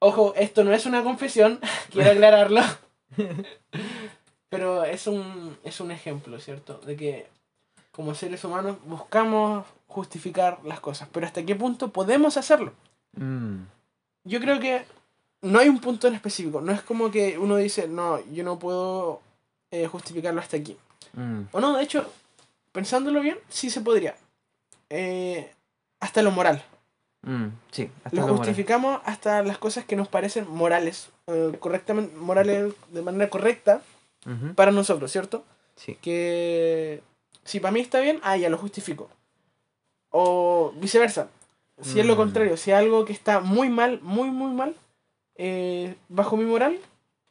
[0.00, 1.60] Ojo, esto no es una confesión,
[1.92, 2.60] quiero aclararlo.
[4.48, 6.78] Pero es un, es un ejemplo, ¿cierto?
[6.78, 7.26] De que
[7.92, 11.08] como seres humanos buscamos justificar las cosas.
[11.12, 12.72] Pero ¿hasta qué punto podemos hacerlo?
[13.16, 13.62] Mm.
[14.24, 14.84] Yo creo que
[15.42, 16.60] no hay un punto en específico.
[16.60, 19.20] No es como que uno dice, no, yo no puedo
[19.70, 20.76] eh, justificarlo hasta aquí.
[21.14, 21.42] Mm.
[21.52, 22.10] O no, de hecho,
[22.72, 24.16] pensándolo bien, sí se podría.
[24.90, 25.50] Eh,
[26.00, 26.62] hasta lo moral.
[27.22, 27.46] Mm.
[27.72, 28.36] Sí, hasta Lo lo moral.
[28.38, 31.08] justificamos hasta las cosas que nos parecen morales.
[31.26, 33.82] eh, correctamente, morales de manera correcta
[34.54, 35.44] Para nosotros, ¿cierto?
[35.76, 35.96] Sí.
[36.02, 37.00] Que
[37.44, 39.08] si para mí está bien, ah, ya lo justifico.
[40.10, 41.28] O viceversa.
[41.82, 42.16] Si es lo Mm.
[42.16, 44.74] contrario, si es algo que está muy mal, muy, muy mal,
[45.36, 46.78] eh, bajo mi moral,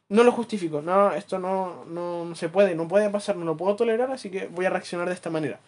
[0.08, 0.80] no lo justifico.
[0.82, 4.30] No, esto no, no, no se puede, no puede pasar, no lo puedo tolerar, así
[4.30, 5.58] que voy a reaccionar de esta manera.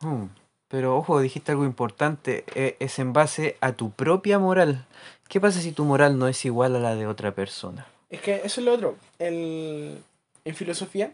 [0.00, 0.24] Mm.
[0.68, 4.84] Pero ojo, dijiste algo importante, eh, es en base a tu propia moral.
[5.28, 7.86] ¿Qué pasa si tu moral no es igual a la de otra persona?
[8.10, 8.96] Es que eso es lo otro.
[9.18, 9.98] El,
[10.44, 11.12] en filosofía,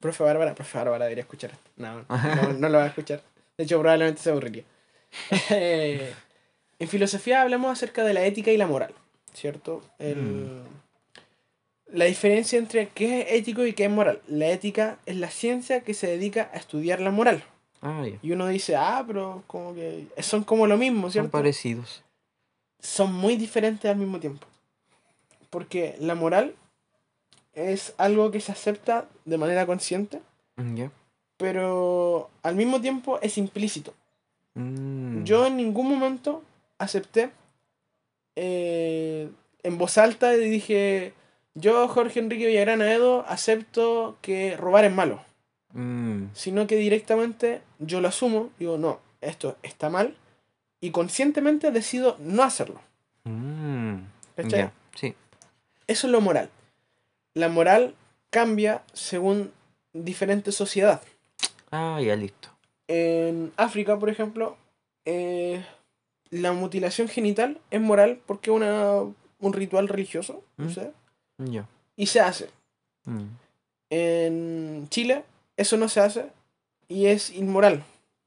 [0.00, 1.50] profe Bárbara, profe Bárbara debería escuchar.
[1.52, 1.70] esto.
[1.76, 3.22] No, no, no lo va a escuchar.
[3.56, 4.64] De hecho, probablemente se aburriría.
[6.80, 8.94] En filosofía hablamos acerca de la ética y la moral,
[9.34, 9.82] ¿cierto?
[9.98, 10.62] El- Mm.
[11.90, 14.20] La diferencia entre qué es ético y qué es moral.
[14.28, 17.42] La ética es la ciencia que se dedica a estudiar la moral.
[17.80, 18.04] Ah.
[18.22, 21.30] Y uno dice, ah, pero como que son como lo mismo, Son ¿cierto?
[21.30, 22.02] parecidos.
[22.78, 24.46] Son muy diferentes al mismo tiempo.
[25.50, 26.54] Porque la moral
[27.54, 30.20] es algo que se acepta de manera consciente,
[30.58, 30.86] Mm,
[31.36, 33.94] pero al mismo tiempo es implícito.
[34.54, 35.22] Mm.
[35.22, 36.42] Yo en ningún momento
[36.78, 37.30] acepté
[38.34, 39.30] eh,
[39.62, 41.12] en voz alta y dije,
[41.54, 45.20] yo, Jorge Enrique Villagrán Aedo, acepto que robar es malo.
[45.72, 46.26] Mm.
[46.34, 50.16] Sino que directamente yo lo asumo, digo, no, esto está mal,
[50.80, 52.80] y conscientemente decido no hacerlo.
[53.24, 53.96] Mm.
[54.36, 54.70] ¿Cachai?
[55.88, 56.48] Eso es lo moral.
[57.34, 57.94] La moral
[58.30, 59.50] cambia según
[59.92, 61.02] diferente sociedad.
[61.72, 62.48] Ah, ya listo.
[62.86, 64.56] En África, por ejemplo,
[65.04, 65.64] eh,
[66.30, 70.70] la mutilación genital es moral porque es una, un ritual religioso, no ¿Mm?
[70.74, 70.92] sé,
[71.38, 71.66] Ya.
[71.96, 72.48] y se hace.
[73.04, 73.24] Mm.
[73.90, 75.24] En Chile
[75.56, 76.26] eso no se hace
[76.88, 77.82] y es inmoral.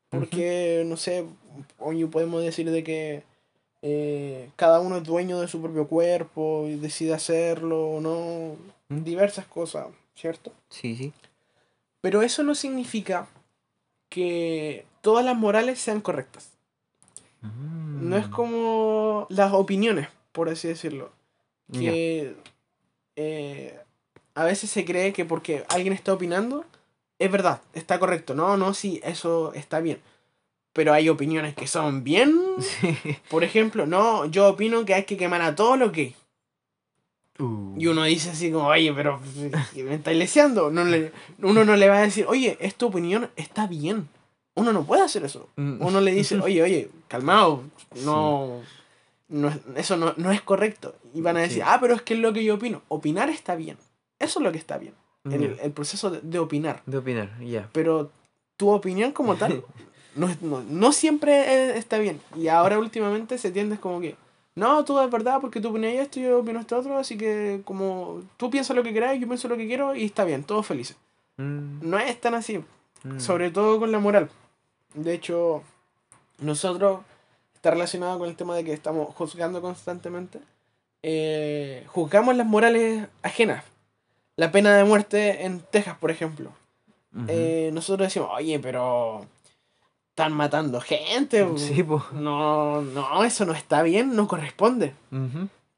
[0.09, 1.26] Porque, no sé,
[1.80, 3.24] hoy podemos decir de que
[3.82, 8.56] eh, cada uno es dueño de su propio cuerpo y decide hacerlo o no.
[8.90, 9.04] ¿Mm?
[9.04, 10.52] Diversas cosas, ¿cierto?
[10.70, 11.14] Sí, sí.
[12.02, 13.28] Pero eso no significa
[14.10, 16.50] que todas las morales sean correctas.
[17.42, 18.32] No es Mm.
[18.32, 21.12] como las opiniones, por así decirlo.
[21.72, 22.36] Que
[23.16, 23.80] eh,
[24.36, 26.66] a veces se cree que porque alguien está opinando,
[27.18, 28.36] es verdad, está correcto.
[28.36, 30.02] No, no, sí, eso está bien.
[30.74, 32.39] Pero hay opiniones que son bien.
[32.59, 32.97] Sí.
[33.30, 36.15] Por ejemplo, no, yo opino que hay que quemar a todos los gays.
[37.39, 37.74] Uh.
[37.78, 39.19] Y uno dice así como, oye, pero
[39.76, 40.69] me está leseando.
[40.69, 41.11] No le-
[41.41, 44.07] uno no le va a decir, oye, es tu opinión, está bien.
[44.55, 45.49] Uno no puede hacer eso.
[45.55, 45.82] Mm.
[45.82, 47.63] Uno le dice, oye, oye, calmado,
[48.05, 48.61] no,
[49.30, 50.95] no es- eso no, no es correcto.
[51.13, 51.63] Y van a decir, Sí.
[51.65, 52.82] ah, pero es que es lo que yo opino.
[52.89, 53.78] Opinar está bien.
[54.19, 54.93] Eso es lo que está bien.
[55.26, 55.63] El, Ya.
[55.63, 56.82] el proceso de, de opinar.
[56.86, 57.69] De opinar, ya.
[57.74, 58.11] Pero
[58.57, 59.63] tu opinión como tal
[60.16, 62.20] no, no, no siempre es- está bien.
[62.36, 64.16] Y ahora últimamente se tiende como que,
[64.55, 67.62] no, tú es verdad porque tú opinas esto y yo opino esto otro, así que
[67.66, 70.66] como tú piensas lo que quieras, yo pienso lo que quiero y está bien, todos
[70.68, 70.97] felices.
[71.38, 72.57] Mm, No es tan así,
[73.03, 73.20] mm.
[73.20, 74.30] sobre todo con la moral.
[74.93, 75.64] De hecho,
[76.39, 76.99] nosotros,
[77.55, 80.39] está relacionado con el tema de que estamos juzgando constantemente,
[81.03, 83.64] eh, juzgamos las morales ajenas.
[84.36, 86.51] La pena de muerte en Texas, por ejemplo.
[87.28, 89.26] Eh, nosotros decimos, oye, pero
[90.22, 91.47] están matando gente.
[91.57, 92.03] Sí, po.
[92.13, 94.93] No, no, eso no está bien, no corresponde.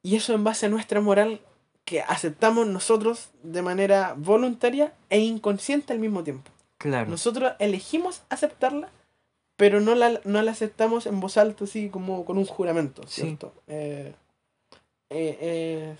[0.01, 1.39] Y eso en base a nuestra moral
[1.85, 6.49] que aceptamos nosotros de manera voluntaria e inconsciente al mismo tiempo.
[6.77, 7.09] Claro.
[7.09, 8.89] Nosotros elegimos aceptarla,
[9.55, 13.21] pero no la, no la aceptamos en voz alta, así como con un juramento, Sí.
[13.21, 13.53] ¿cierto?
[13.67, 14.13] Eh,
[15.09, 15.95] eh, eh,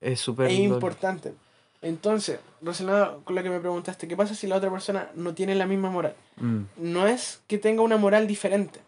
[0.00, 0.50] Es súper.
[0.52, 1.34] importante.
[1.82, 5.54] Entonces, relacionado con lo que me preguntaste, ¿qué pasa si la otra persona no tiene
[5.54, 6.14] la misma moral?
[6.36, 8.80] Mm, No es que tenga una moral diferente.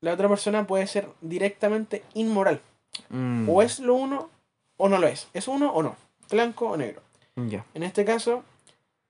[0.00, 2.60] La otra persona puede ser directamente inmoral.
[3.10, 3.48] mm.
[3.48, 4.30] O es lo uno
[4.76, 5.28] o no lo es.
[5.34, 5.96] Es uno o no.
[6.30, 7.02] Blanco o negro.
[7.74, 8.42] En este caso,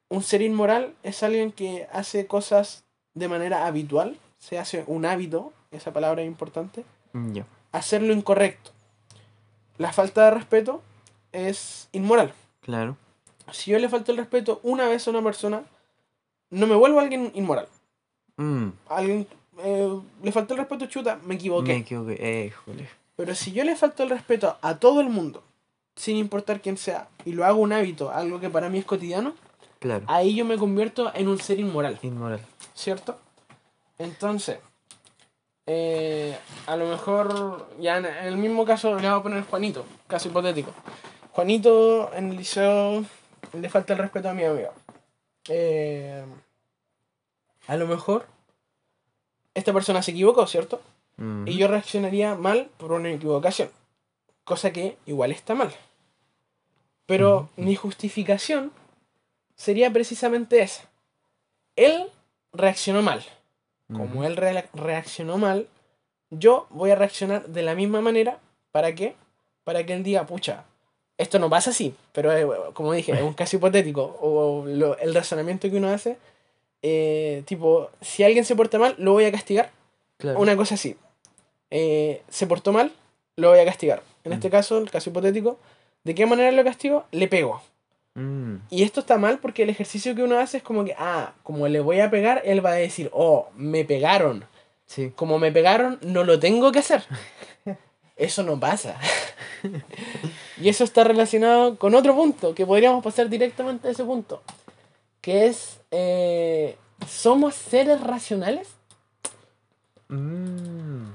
[0.08, 2.84] un ser inmoral es alguien que hace cosas
[3.14, 4.18] de manera habitual.
[4.38, 6.84] Se hace un hábito, esa palabra es importante.
[7.32, 7.46] Ya.
[7.72, 8.70] Hacer lo incorrecto.
[9.78, 10.82] La falta de respeto
[11.32, 12.32] es inmoral.
[12.60, 12.96] Claro.
[13.52, 15.62] Si yo le falto el respeto una vez a una persona,
[16.50, 17.68] no me vuelvo alguien inmoral.
[18.36, 19.26] Mm, Alguien
[19.58, 21.72] eh, le faltó el respeto, chuta, me equivoqué.
[21.74, 22.16] Me equivoqué.
[22.20, 22.52] Eh.
[23.16, 25.42] Pero si yo le falto el respeto a todo el mundo,
[25.94, 29.34] sin importar quién sea, y lo hago un hábito, algo que para mí es cotidiano,
[29.78, 30.04] Claro.
[30.08, 32.40] ahí yo me convierto en un ser inmoral, Inmoral.
[32.74, 33.16] ¿cierto?
[33.98, 34.58] Entonces,
[35.66, 36.36] eh,
[36.66, 40.28] a lo mejor, ya en en el mismo caso le voy a poner Juanito, caso
[40.28, 40.72] hipotético.
[41.32, 43.04] Juanito en el liceo
[43.52, 44.72] le falta el respeto a mi amigo.
[45.48, 46.24] Eh,
[47.66, 48.26] a lo mejor
[49.54, 50.80] esta persona se equivocó, ¿cierto?
[51.16, 53.70] Mm, Y yo reaccionaría mal por una equivocación.
[54.44, 55.72] Cosa que igual está mal.
[57.06, 58.72] Pero mi justificación
[59.56, 60.88] sería precisamente esa.
[61.76, 62.06] Él
[62.52, 63.24] reaccionó mal.
[63.92, 65.68] Como él re- reaccionó mal,
[66.30, 68.38] yo voy a reaccionar de la misma manera.
[68.72, 69.14] ¿Para qué?
[69.62, 70.64] Para que él diga, pucha,
[71.18, 71.94] esto no pasa así.
[72.12, 74.16] Pero eh, como dije, es un caso hipotético.
[74.20, 76.16] O lo- el razonamiento que uno hace.
[76.82, 79.70] eh, tipo, si alguien se porta mal, lo voy a castigar.
[80.18, 80.38] Claro.
[80.38, 80.96] Una cosa así.
[81.70, 82.92] Eh, se portó mal,
[83.36, 84.02] lo voy a castigar.
[84.24, 84.34] En Mm.
[84.34, 85.58] este caso, el caso hipotético,
[86.04, 87.04] ¿de qué manera lo castigo?
[87.10, 87.62] Le pego.
[88.14, 91.32] Mm, Y esto está mal porque el ejercicio que uno hace es como que, ah,
[91.42, 94.44] como le voy a pegar, él va a decir, oh, me pegaron.
[94.86, 95.10] Sí.
[95.16, 97.02] Como me pegaron, no lo tengo que hacer.
[98.16, 98.96] Eso no pasa.
[100.60, 104.42] y eso está relacionado con otro punto, que podríamos pasar directamente a ese punto.
[105.20, 106.76] Que es, eh,
[107.08, 108.68] ¿somos seres racionales?
[110.08, 111.06] Mm.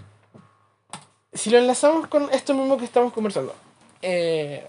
[1.34, 3.56] Si lo enlazamos con esto mismo que estamos conversando.
[4.02, 4.68] eh,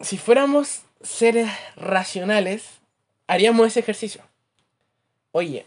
[0.00, 2.68] si fuéramos seres racionales,
[3.26, 4.22] haríamos ese ejercicio.
[5.32, 5.66] Oye,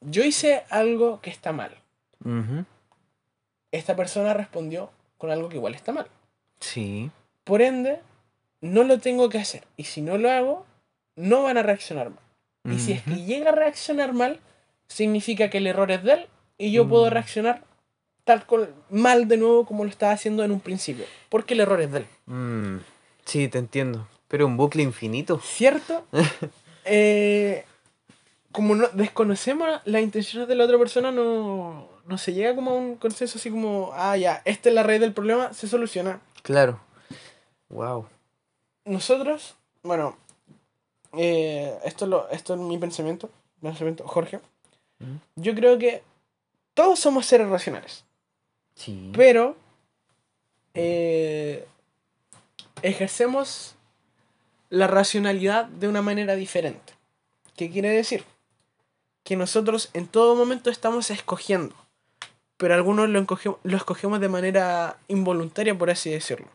[0.00, 1.76] yo hice algo que está mal.
[3.72, 6.06] Esta persona respondió con algo que igual está mal.
[6.60, 7.10] Sí.
[7.44, 8.00] Por ende,
[8.60, 9.64] no lo tengo que hacer.
[9.76, 10.66] Y si no lo hago,
[11.16, 12.18] no van a reaccionar mal.
[12.74, 14.40] Y si es que llega a reaccionar mal,
[14.88, 16.26] significa que el error es de él
[16.56, 17.10] y yo puedo Mm.
[17.10, 17.62] reaccionar
[18.24, 21.04] tal cual mal de nuevo como lo estaba haciendo en un principio.
[21.28, 22.06] Porque el error es de él.
[22.26, 22.78] Mm,
[23.26, 24.08] Sí, te entiendo.
[24.28, 25.40] Pero un bucle infinito.
[25.40, 26.06] ¿Cierto?
[26.86, 27.64] Eh,
[28.52, 32.74] como no desconocemos las intenciones de la otra persona, no, no se llega como a
[32.74, 36.20] un consenso así como, ah, ya, esta es la raíz del problema, se soluciona.
[36.42, 36.78] Claro.
[37.74, 38.06] Wow.
[38.84, 40.16] Nosotros, bueno,
[41.12, 43.28] eh, esto, es lo, esto es mi pensamiento,
[43.60, 44.38] pensamiento, Jorge.
[45.00, 45.16] Mm.
[45.36, 46.02] Yo creo que
[46.74, 48.04] todos somos seres racionales,
[48.76, 49.10] Sí.
[49.12, 49.56] pero
[50.74, 51.66] eh,
[52.82, 53.74] ejercemos
[54.70, 56.92] la racionalidad de una manera diferente.
[57.56, 58.24] ¿Qué quiere decir?
[59.24, 61.74] Que nosotros en todo momento estamos escogiendo,
[62.56, 63.26] pero algunos lo,
[63.64, 66.46] lo escogemos de manera involuntaria, por así decirlo.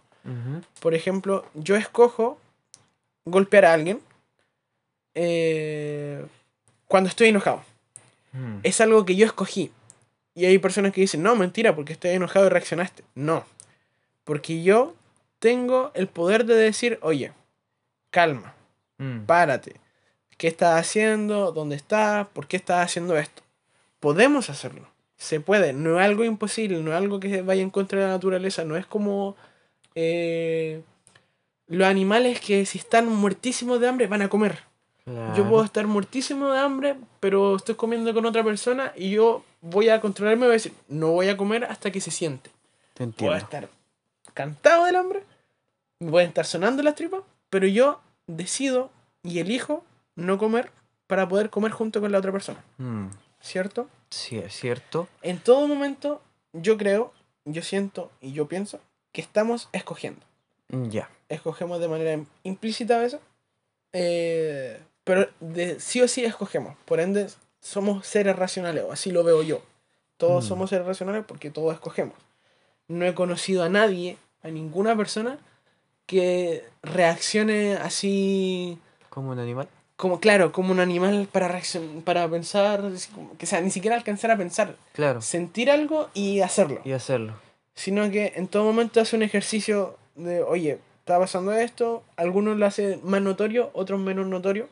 [0.80, 2.40] Por ejemplo, yo escojo
[3.26, 4.00] golpear a alguien
[5.16, 6.26] eh,
[6.88, 7.64] cuando estoy enojado.
[8.32, 8.60] Mm.
[8.64, 9.72] Es algo que yo escogí.
[10.36, 13.04] Y hay personas que dicen, no, mentira, porque estoy enojado y reaccionaste.
[13.16, 13.44] No.
[14.24, 14.96] Porque yo
[15.40, 17.32] tengo el poder de decir, oye,
[18.12, 18.54] calma,
[18.98, 19.26] Mm.
[19.26, 19.76] párate.
[20.38, 21.52] ¿Qué estás haciendo?
[21.52, 22.28] ¿Dónde estás?
[22.28, 23.42] ¿Por qué estás haciendo esto?
[24.00, 24.88] Podemos hacerlo.
[25.18, 25.74] Se puede.
[25.74, 28.64] No es algo imposible, no es algo que vaya en contra de la naturaleza.
[28.64, 29.36] No es como
[29.96, 30.82] eh,
[31.68, 34.60] los animales que si están muertísimos de hambre van a comer.
[35.06, 35.50] Yo Claro.
[35.50, 40.02] puedo estar muertísimo de hambre, pero estoy comiendo con otra persona y yo voy a
[40.02, 42.52] controlarme y voy a decir, no voy a comer hasta que se siente.
[42.94, 43.38] Te Puedo entiendo.
[43.38, 43.70] estar
[44.36, 45.24] cantado del hambre,
[46.00, 48.92] me pueden estar sonando las tripas, pero yo decido
[49.24, 49.84] y elijo
[50.16, 50.72] no comer
[51.08, 53.08] para poder comer junto con la otra persona, Mm.
[53.42, 53.90] ¿cierto?
[54.12, 55.08] Sí, es cierto.
[55.24, 56.22] En todo momento
[56.54, 57.14] yo creo,
[57.46, 58.80] yo siento y yo pienso
[59.12, 60.22] que estamos escogiendo.
[60.70, 61.10] Mm, Ya.
[61.30, 63.20] Escogemos de manera implícita a veces,
[63.93, 66.76] eh, pero de, sí o sí escogemos.
[66.86, 67.28] Por ende,
[67.60, 69.62] somos seres racionales, o así lo veo yo.
[70.18, 70.47] Todos Mm.
[70.47, 72.16] somos seres racionales porque todos escogemos.
[72.88, 75.38] No he conocido a nadie, a ninguna persona,
[76.05, 78.80] que reaccione así
[79.10, 79.68] Como un animal.
[79.95, 82.82] como claro, como un animal para reaccion- para pensar,
[83.38, 85.22] que sea, ni siquiera alcanzar a pensar, Claro.
[85.22, 87.34] sentir algo y hacerlo, Y hacerlo.
[87.80, 92.66] Sino que en todo momento hace un ejercicio de, oye, está pasando esto, algunos lo
[92.66, 94.68] hacen más notorio, otros menos notorio.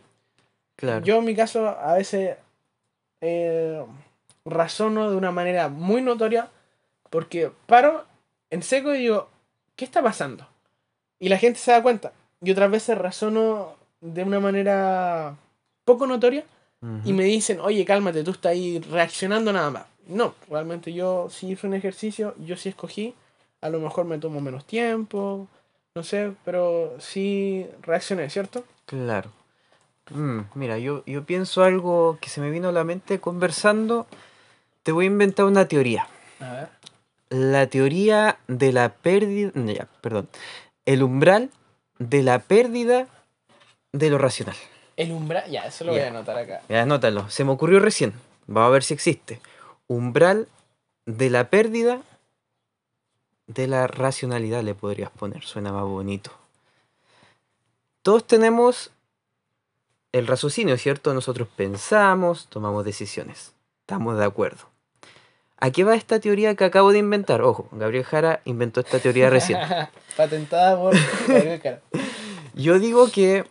[0.75, 1.05] Claro.
[1.05, 2.35] Yo en mi caso a veces
[3.21, 3.81] eh,
[4.43, 6.49] razono de una manera muy notoria
[7.09, 8.03] porque paro
[8.49, 9.29] en seco y digo,
[9.77, 10.45] ¿qué está pasando?
[11.17, 12.11] Y la gente se da cuenta.
[12.41, 15.37] Y otras veces razono de una manera
[15.85, 16.43] poco notoria
[17.05, 19.85] y me dicen, oye, cálmate, tú estás ahí reaccionando nada más.
[20.07, 23.13] No, realmente yo sí hice un ejercicio, yo sí escogí,
[23.61, 25.47] a lo mejor me tomo menos tiempo,
[25.95, 28.63] no sé, pero sí reaccioné, ¿cierto?
[28.85, 29.31] Claro.
[30.11, 34.07] Mm, mira, yo, yo pienso algo que se me vino a la mente conversando.
[34.83, 36.07] Te voy a inventar una teoría.
[36.39, 36.69] A ver.
[37.29, 39.51] La teoría de la pérdida.
[39.53, 40.29] no, Ya, perdón.
[40.85, 41.49] El umbral
[41.99, 43.07] de la pérdida
[43.91, 44.55] de lo racional.
[44.95, 45.97] El umbral, ya, eso lo Ya.
[45.99, 46.61] voy a anotar acá.
[46.69, 47.29] Ya, anótalo.
[47.29, 48.13] Se me ocurrió recién.
[48.45, 49.41] Vamos a ver si existe.
[49.87, 50.47] Umbral
[51.05, 52.01] de la pérdida
[53.47, 55.43] de la racionalidad le podrías poner.
[55.43, 56.31] Suena más bonito.
[58.01, 58.91] Todos tenemos
[60.11, 61.13] el raciocinio, ¿cierto?
[61.13, 63.53] Nosotros pensamos, tomamos decisiones.
[63.81, 64.65] Estamos de acuerdo.
[65.59, 67.41] ¿A qué va esta teoría que acabo de inventar?
[67.41, 69.59] Ojo, Gabriel Jara inventó esta teoría recién.
[70.15, 70.95] Patentada por
[71.27, 71.81] Gabriel Cara.
[72.53, 73.45] Yo digo que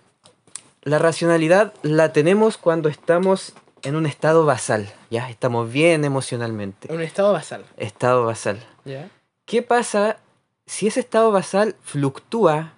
[0.83, 3.55] la racionalidad la tenemos cuando estamos
[3.87, 6.93] en un estado basal, ya estamos bien emocionalmente.
[6.93, 7.65] Un estado basal.
[7.77, 8.61] Estado basal.
[8.85, 9.09] ¿Ya?
[9.45, 10.19] ¿Qué pasa
[10.67, 12.73] si ese estado basal fluctúa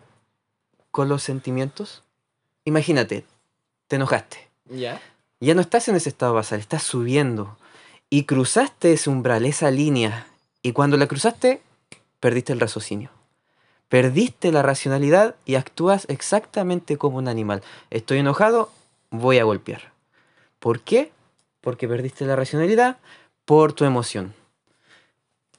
[0.90, 2.02] con los sentimientos?
[2.66, 3.24] Imagínate,
[3.86, 4.50] te enojaste.
[4.66, 5.00] ¿Ya?
[5.40, 7.56] Ya no estás en ese estado basal, estás subiendo.
[8.10, 10.26] Y cruzaste ese umbral, esa línea.
[10.60, 11.62] Y cuando la cruzaste,
[12.20, 13.08] perdiste el raciocinio.
[13.88, 17.62] Perdiste la racionalidad y actúas exactamente como un animal.
[17.88, 18.70] Estoy enojado,
[19.08, 19.96] voy a golpear.
[20.58, 21.10] ¿Por qué?
[21.60, 22.98] Porque perdiste la racionalidad,
[23.44, 24.34] por tu emoción.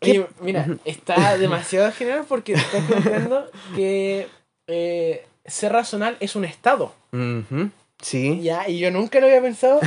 [0.02, 4.28] Oye, mira, está demasiado genial porque estás planteando que
[4.68, 6.94] eh, ser racional es un estado.
[7.12, 7.70] Ujú,
[8.02, 8.42] Sí.
[8.42, 9.82] Ya, y yo nunca lo había pensado.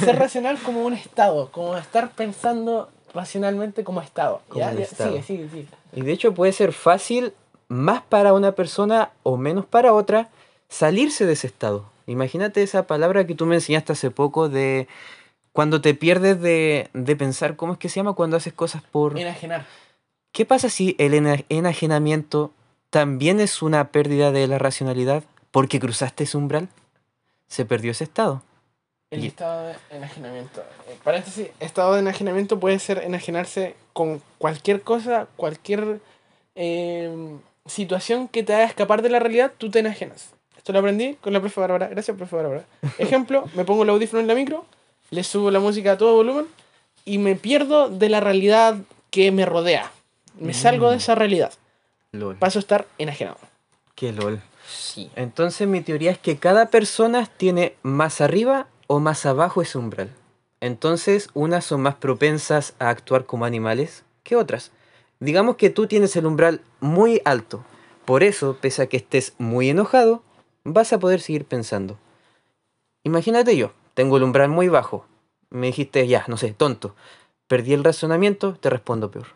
[0.00, 4.42] ser racional como un estado, como estar pensando racionalmente como estado.
[4.48, 4.74] Como ¿ya?
[4.74, 5.10] Ya, estado.
[5.12, 5.68] Sigue, sigue, sigue.
[5.94, 7.32] Y de hecho puede ser fácil,
[7.68, 10.28] más para una persona o menos para otra,
[10.68, 11.86] salirse de ese estado.
[12.06, 14.88] Imagínate esa palabra que tú me enseñaste hace poco de
[15.52, 18.12] cuando te pierdes de, de pensar, ¿cómo es que se llama?
[18.14, 19.18] Cuando haces cosas por...
[19.18, 19.64] Enajenar.
[20.32, 22.50] ¿Qué pasa si el ena- enajenamiento
[22.90, 25.22] también es una pérdida de la racionalidad?
[25.52, 26.68] Porque cruzaste ese umbral,
[27.46, 28.42] se perdió ese estado.
[29.10, 30.60] El Y- estado de enajenamiento.
[30.88, 36.00] Eh, paréntesis, estado de enajenamiento puede ser enajenarse con cualquier cosa, cualquier
[36.56, 37.36] eh,
[37.66, 40.33] situación que te haga escapar de la realidad, tú te enajenas.
[40.64, 41.88] Esto lo aprendí con la profe Bárbara.
[41.88, 42.64] Gracias, profe Bárbara.
[42.98, 44.64] Ejemplo, me pongo el audífono en la micro,
[45.10, 46.46] le subo la música a todo volumen
[47.04, 48.78] y me pierdo de la realidad
[49.10, 49.92] que me rodea.
[50.40, 51.00] Me salgo de Mm.
[51.00, 51.52] esa realidad.
[52.12, 52.36] LOL.
[52.36, 53.36] Paso a estar enajenado.
[53.94, 54.40] Qué LOL.
[54.66, 55.10] Sí.
[55.16, 60.08] Entonces mi teoría es que cada persona tiene más arriba o más abajo ese umbral.
[60.62, 64.70] Entonces unas son más propensas a actuar como animales que otras.
[65.20, 67.62] Digamos que tú tienes el umbral muy alto.
[68.06, 70.22] Por eso, pese a que estés muy enojado,
[70.64, 71.98] vas a poder seguir pensando.
[73.04, 75.06] Imagínate yo, tengo el umbral muy bajo.
[75.50, 76.94] Me dijiste, ya, no sé, tonto.
[77.46, 79.26] Perdí el razonamiento, te respondo peor.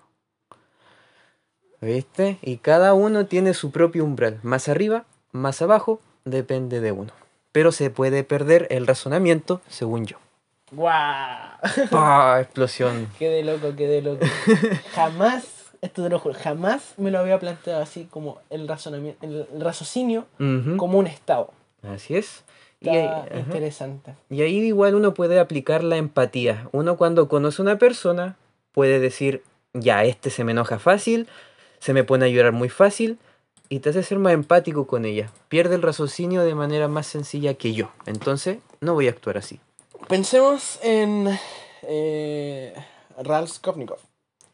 [1.80, 2.38] ¿Viste?
[2.42, 4.40] Y cada uno tiene su propio umbral.
[4.42, 7.12] Más arriba, más abajo, depende de uno.
[7.52, 10.16] Pero se puede perder el razonamiento, según yo.
[10.72, 11.58] ¡Guau!
[11.90, 12.40] ¡Pah!
[12.42, 13.08] Explosión.
[13.18, 14.26] Quedé loco, quedé loco.
[14.94, 19.46] Jamás, esto te lo juro, jamás me lo había planteado así como el razonamiento, el
[19.60, 20.26] raciocinio
[20.76, 21.52] como un estado.
[21.82, 22.42] Así es.
[22.80, 23.38] Y ahí, Está ajá.
[23.38, 24.14] interesante.
[24.30, 26.68] Y ahí igual uno puede aplicar la empatía.
[26.72, 28.36] Uno cuando conoce a una persona
[28.72, 29.42] puede decir,
[29.74, 31.28] ya, este se me enoja fácil,
[31.80, 33.18] se me pone a llorar muy fácil
[33.68, 35.30] y te hace ser más empático con ella.
[35.48, 37.90] Pierde el raciocinio de manera más sencilla que yo.
[38.06, 39.60] Entonces, no voy a actuar así.
[40.08, 41.36] Pensemos en
[41.82, 42.74] eh,
[43.22, 43.98] Ralph Skopnikov.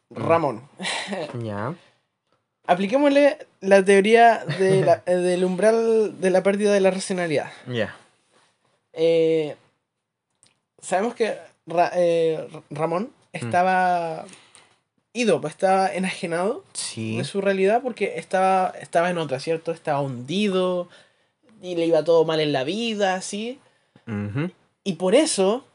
[0.09, 0.15] Mm.
[0.27, 0.61] Ramón.
[1.43, 1.73] Ya.
[2.67, 7.51] Apliquémosle la teoría de la- del umbral de la pérdida de la racionalidad.
[7.67, 7.95] Ya.
[8.93, 9.55] Eh,
[10.81, 11.37] sabemos que
[11.67, 14.25] Ra- eh, Ramón estaba
[15.13, 17.17] ido, pues, estaba enajenado Sí.
[17.17, 19.71] de su realidad porque estaba, estaba en otra, ¿cierto?
[19.71, 20.87] Estaba hundido
[21.61, 23.59] y le iba todo mal en la vida, así.
[24.83, 25.65] Y por eso,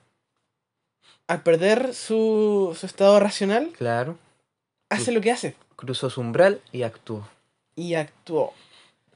[1.31, 4.19] al perder su, su estado racional, Claro.
[4.89, 7.27] hace lo que hace Cruzó su umbral y actuó.
[7.77, 8.53] y actuó.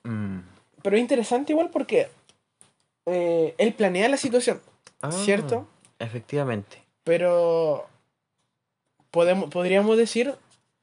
[0.04, 0.38] Mm.
[0.82, 2.08] Pero es interesante igual porque
[3.06, 4.60] eh, él planea la situación,
[5.02, 5.66] Ah, ¿cierto?
[5.98, 6.82] Efectivamente.
[7.04, 7.86] Pero
[9.10, 10.34] podemos, podríamos decir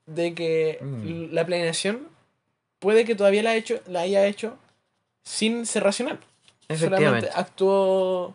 [0.05, 1.33] de que Mm.
[1.33, 2.07] la planeación
[2.79, 4.57] puede que todavía la, hecho, la haya hecho
[5.23, 6.19] sin ser racional.
[6.69, 7.29] Solamente Efectivamente.
[7.33, 8.33] actuó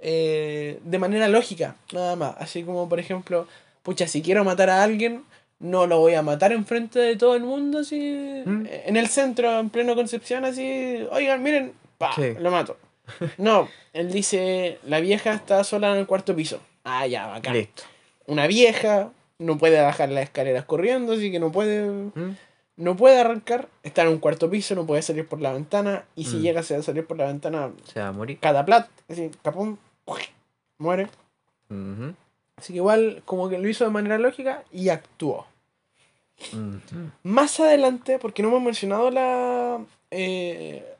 [0.00, 2.34] eh, de manera lógica, nada más.
[2.38, 3.46] Así como, por ejemplo,
[3.82, 5.24] pucha, si quiero matar a alguien,
[5.60, 8.66] no lo voy a matar enfrente de todo el mundo, así, Mm.
[8.86, 12.34] en el centro, en pleno Concepción, así, oigan, miren, pa, Sí.
[12.38, 12.76] lo mato.
[13.38, 16.60] No, él dice, la vieja está sola en el cuarto piso.
[16.84, 17.54] Ah, ya, bacán.
[17.54, 17.82] Listo.
[18.26, 22.36] Una vieja, no puede bajar las escaleras corriendo, así que no puede Mm.
[22.76, 26.26] no puede arrancar, está en un cuarto piso, no puede salir por la ventana, y
[26.26, 26.40] si Mm.
[26.42, 28.38] llega a salir por la ventana, Se va a morir.
[28.40, 29.80] cada plat, así, capón,
[30.78, 31.08] muere.
[32.56, 35.46] Así que igual como que lo hizo de manera lógica y actuó.
[37.22, 40.96] Más adelante, porque no hemos mencionado la, eh,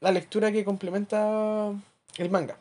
[0.00, 1.72] la lectura que complementa
[2.18, 2.56] el manga.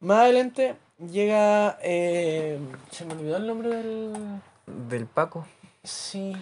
[0.00, 0.76] Más adelante
[1.10, 1.78] llega...
[1.82, 2.58] eh,
[2.90, 4.40] se me olvidó el nombre del...
[4.66, 5.46] Del Paco.
[5.82, 6.34] Sí,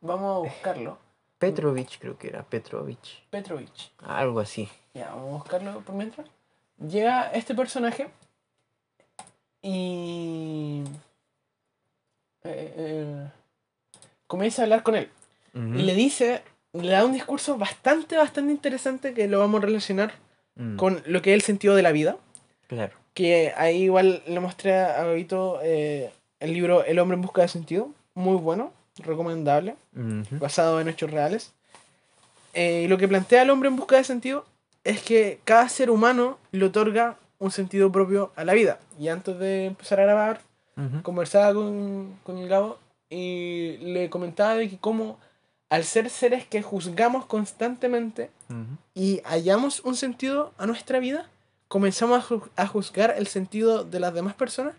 [0.00, 0.98] vamos a buscarlo.
[1.38, 2.42] Petrovich creo que era.
[2.44, 3.24] Petrovich.
[3.30, 3.92] Petrovich.
[3.98, 4.68] Algo así.
[4.94, 6.26] Ya, vamos a buscarlo por mientras.
[6.88, 8.08] Llega este personaje
[9.62, 10.82] y
[12.44, 13.28] eh, eh,
[14.26, 15.08] comienza a hablar con él.
[15.54, 20.12] Y le dice, le da un discurso bastante, bastante interesante que lo vamos a relacionar
[20.54, 20.76] Mm.
[20.76, 22.16] con lo que es el sentido de la vida.
[22.66, 22.92] Claro.
[23.14, 26.10] Que ahí igual le mostré a Gabito eh,
[26.40, 27.90] el libro El hombre en busca de sentido.
[28.14, 29.76] Muy bueno, recomendable,
[30.32, 31.52] basado en hechos reales.
[32.52, 34.44] Eh, y lo que plantea el hombre en busca de sentido
[34.84, 38.78] es que cada ser humano le otorga un sentido propio a la vida.
[38.98, 40.40] Y antes de empezar a grabar,
[41.02, 42.78] conversaba con, con el Gabo
[43.10, 45.18] y le comentaba de que como
[45.68, 48.30] al ser seres que juzgamos constantemente
[48.94, 51.28] y hallamos un sentido a nuestra vida,
[51.68, 54.74] comenzamos a, ju- a juzgar el sentido de las demás personas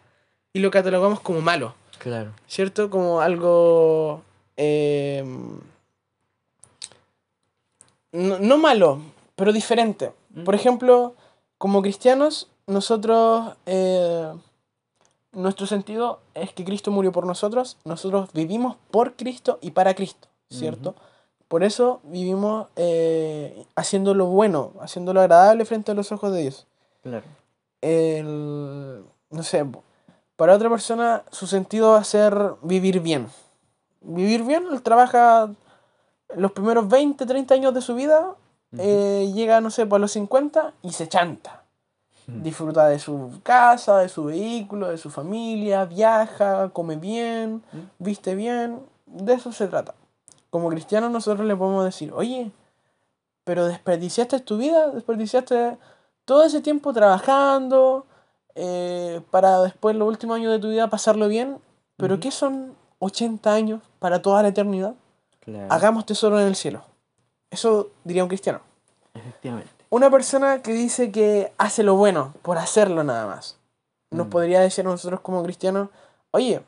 [0.54, 1.74] y lo catalogamos como malo.
[2.00, 2.32] Claro.
[2.48, 2.90] ¿cierto?
[2.90, 4.24] Como algo...
[4.58, 5.24] eh,
[8.12, 9.02] no, no malo,
[9.36, 10.14] pero diferente.
[10.46, 11.16] Por ejemplo,
[11.58, 13.54] como cristianos, nosotros...
[13.66, 14.34] eh,
[15.34, 20.28] nuestro sentido es que Cristo murió por nosotros, nosotros vivimos por Cristo y para Cristo,
[20.50, 20.96] ¿cierto?
[21.48, 26.42] Por eso vivimos eh, haciendo lo bueno, haciendo lo agradable frente a los ojos de
[26.42, 26.68] Dios.
[27.02, 27.26] Claro.
[27.82, 29.66] El, no sé,
[30.36, 33.28] para otra persona su sentido va a ser vivir bien.
[34.02, 35.50] Vivir bien, él trabaja
[36.36, 38.36] los primeros 20, 30 años de su vida,
[38.78, 41.64] eh, llega, no sé, para los 50 y se chanta.
[42.26, 47.62] Disfruta de su casa, de su vehículo, de su familia, viaja, come bien,
[48.00, 48.80] viste bien.
[49.06, 49.94] De eso se trata.
[50.50, 52.52] Como cristianos nosotros le podemos decir, oye,
[53.44, 55.78] pero desperdiciaste tu vida, desperdiciaste
[56.24, 58.06] todo ese tiempo trabajando
[58.56, 61.58] eh, para después los últimos años de tu vida pasarlo bien.
[61.98, 62.20] Pero.
[62.20, 64.96] ¿qué son 80 años para toda la eternidad?
[65.42, 65.68] Claro.
[65.70, 66.84] Hagamos tesoro en el cielo.
[67.54, 68.60] Eso diría un cristiano.
[69.14, 69.70] Efectivamente.
[69.90, 73.58] Una persona que dice que hace lo bueno por hacerlo nada más.
[74.10, 74.30] Nos Mm.
[74.32, 75.90] podría decir a nosotros como cristianos,
[76.32, 76.62] oye,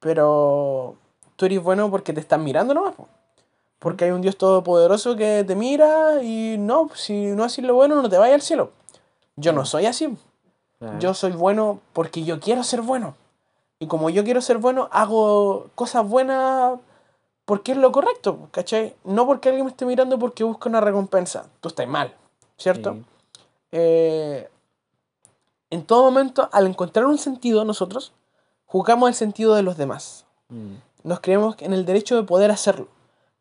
[0.00, 0.94] pero
[1.36, 2.94] tú eres bueno porque te están mirando nomás.
[2.94, 3.08] po.
[3.78, 8.00] Porque hay un Dios todopoderoso que te mira y no, si no haces lo bueno
[8.00, 8.70] no te vayas al cielo.
[9.36, 10.16] Yo no soy así.
[10.78, 10.98] Claro.
[10.98, 13.14] Yo soy bueno porque yo quiero ser bueno.
[13.78, 16.78] Y como yo quiero ser bueno, hago cosas buenas
[17.46, 18.94] porque es lo correcto, ¿cachai?
[19.04, 21.46] No porque alguien me esté mirando porque busca una recompensa.
[21.60, 22.12] Tú estás mal,
[22.58, 22.94] ¿cierto?
[22.94, 23.04] Sí.
[23.72, 24.50] Eh,
[25.70, 28.12] en todo momento, al encontrar un sentido nosotros,
[28.66, 30.26] juzgamos el sentido de los demás.
[30.48, 30.74] Mm.
[31.04, 32.88] Nos creemos en el derecho de poder hacerlo.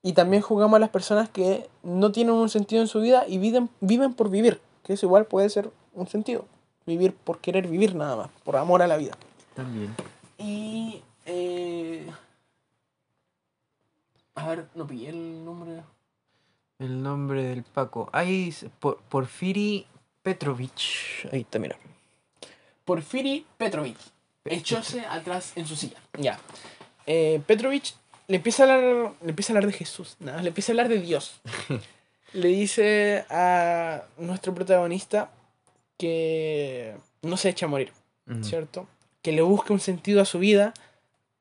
[0.04, 3.40] Y también juzgamos a las personas que no tienen un sentido en su vida y
[3.40, 4.62] viven, viven por vivir.
[4.84, 6.46] Que eso igual puede ser un sentido.
[6.86, 9.14] Vivir por querer vivir nada más, por amor a la vida.
[9.56, 9.96] También.
[10.38, 11.02] Y...
[11.26, 12.08] eh,
[14.36, 15.82] A ver, no pillé el nombre.
[16.80, 18.10] El nombre del Paco.
[18.12, 19.88] Ahí, es Por- Porfiri
[20.22, 21.28] Petrovich.
[21.32, 21.78] Ahí está, mira.
[22.84, 23.98] Porfiri Petrovic.
[24.46, 25.98] Echóse atrás en su silla.
[26.20, 26.40] Ya.
[27.08, 27.96] Eh, Petrovich
[28.28, 29.14] le empieza a hablar.
[29.22, 30.18] Le empieza a hablar de Jesús.
[30.20, 31.40] Nada, le empieza a hablar de Dios.
[32.34, 35.32] le dice a nuestro protagonista
[35.98, 37.92] que no se echa a morir.
[38.42, 38.88] ¿cierto?
[39.22, 40.74] Que le busque un sentido a su vida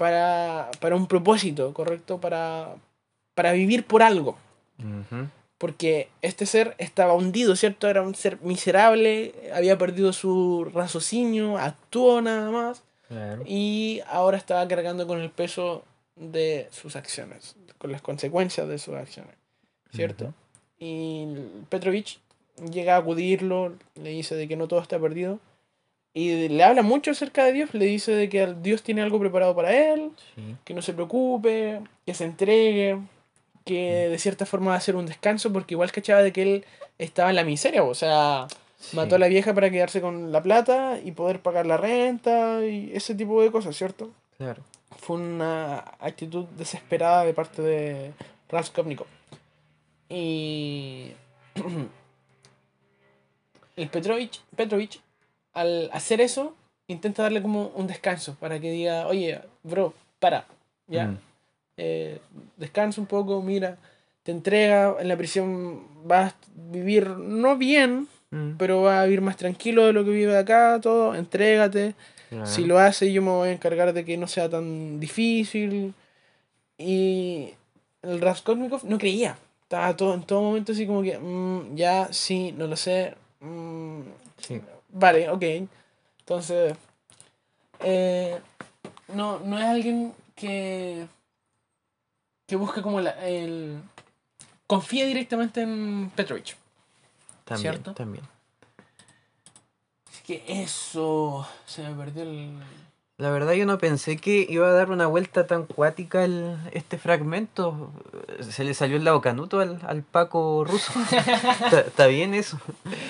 [0.05, 2.21] para, para un propósito, ¿correcto?
[2.21, 2.75] Para,
[3.35, 4.37] para vivir por algo.
[5.57, 7.89] Porque este ser estaba hundido, ¿cierto?
[7.89, 13.45] Era un ser miserable, había perdido su raciocinio, actuó nada más Claro.
[13.47, 15.85] y ahora estaba cargando con el peso
[16.17, 19.37] de sus acciones, con las consecuencias de sus acciones,
[19.91, 20.35] ¿cierto?
[20.79, 21.29] Y
[21.71, 22.19] Petrovich
[22.71, 25.39] llega a acudirlo, le dice de que no todo está perdido
[26.17, 29.55] y le habla mucho acerca de Dios, le dice de que Dios tiene algo preparado
[29.55, 30.57] para él, Sí.
[30.65, 32.99] que no se preocupe, que se entregue,
[33.65, 36.65] que de cierta forma va a ser un descanso, porque igual cachaba de que él
[36.99, 38.47] estaba en la miseria, o sea,
[38.93, 42.93] mató a la vieja para quedarse con la plata y poder pagar la renta y
[42.95, 44.11] ese tipo de cosas, ¿cierto?
[44.39, 44.63] Claro.
[44.99, 48.13] Fue una actitud desesperada de parte de
[48.51, 49.07] Raskolnikov.
[50.09, 51.11] Y
[53.77, 55.01] el Petrovich, Petrovich,
[55.55, 56.55] al hacer eso,
[56.89, 60.47] intenta darle como un descanso para que diga, oye, bro, para,
[60.87, 61.19] ya, Mm.
[61.77, 62.21] eh,
[62.57, 63.79] descansa un poco, mira,
[64.23, 66.37] te entrega, en la prisión vas a
[66.71, 68.53] vivir no bien, Mm.
[68.59, 71.95] pero vas a vivir más tranquilo de lo que vive acá, todo, entrégate.
[72.45, 75.95] Si lo hace, yo me voy a encargar de que no sea tan difícil.
[76.77, 77.51] Y
[78.03, 79.39] el Raskolnikov no creía.
[79.63, 83.15] Estaba todo, en todo momento así como que, "Mm, ya, sí, no lo sé.
[84.39, 84.61] Sí.
[84.95, 85.43] Vale, ok.
[86.21, 86.75] Entonces,
[87.81, 88.41] eh,
[89.09, 91.07] no, no es alguien que,
[92.47, 93.83] que busque como la, el...
[94.67, 96.57] Confía directamente en Petrovich.
[97.45, 97.93] También, ¿cierto?
[97.93, 98.25] también.
[100.11, 101.47] Así que eso...
[101.67, 102.59] Se me perdió el...
[103.17, 106.99] La verdad yo no pensé que iba a dar una vuelta tan cuática el, este
[106.99, 107.93] fragmento.
[108.41, 110.93] Se le salió el lado canuto al, al Paco ruso.
[111.87, 112.59] está, bien eso.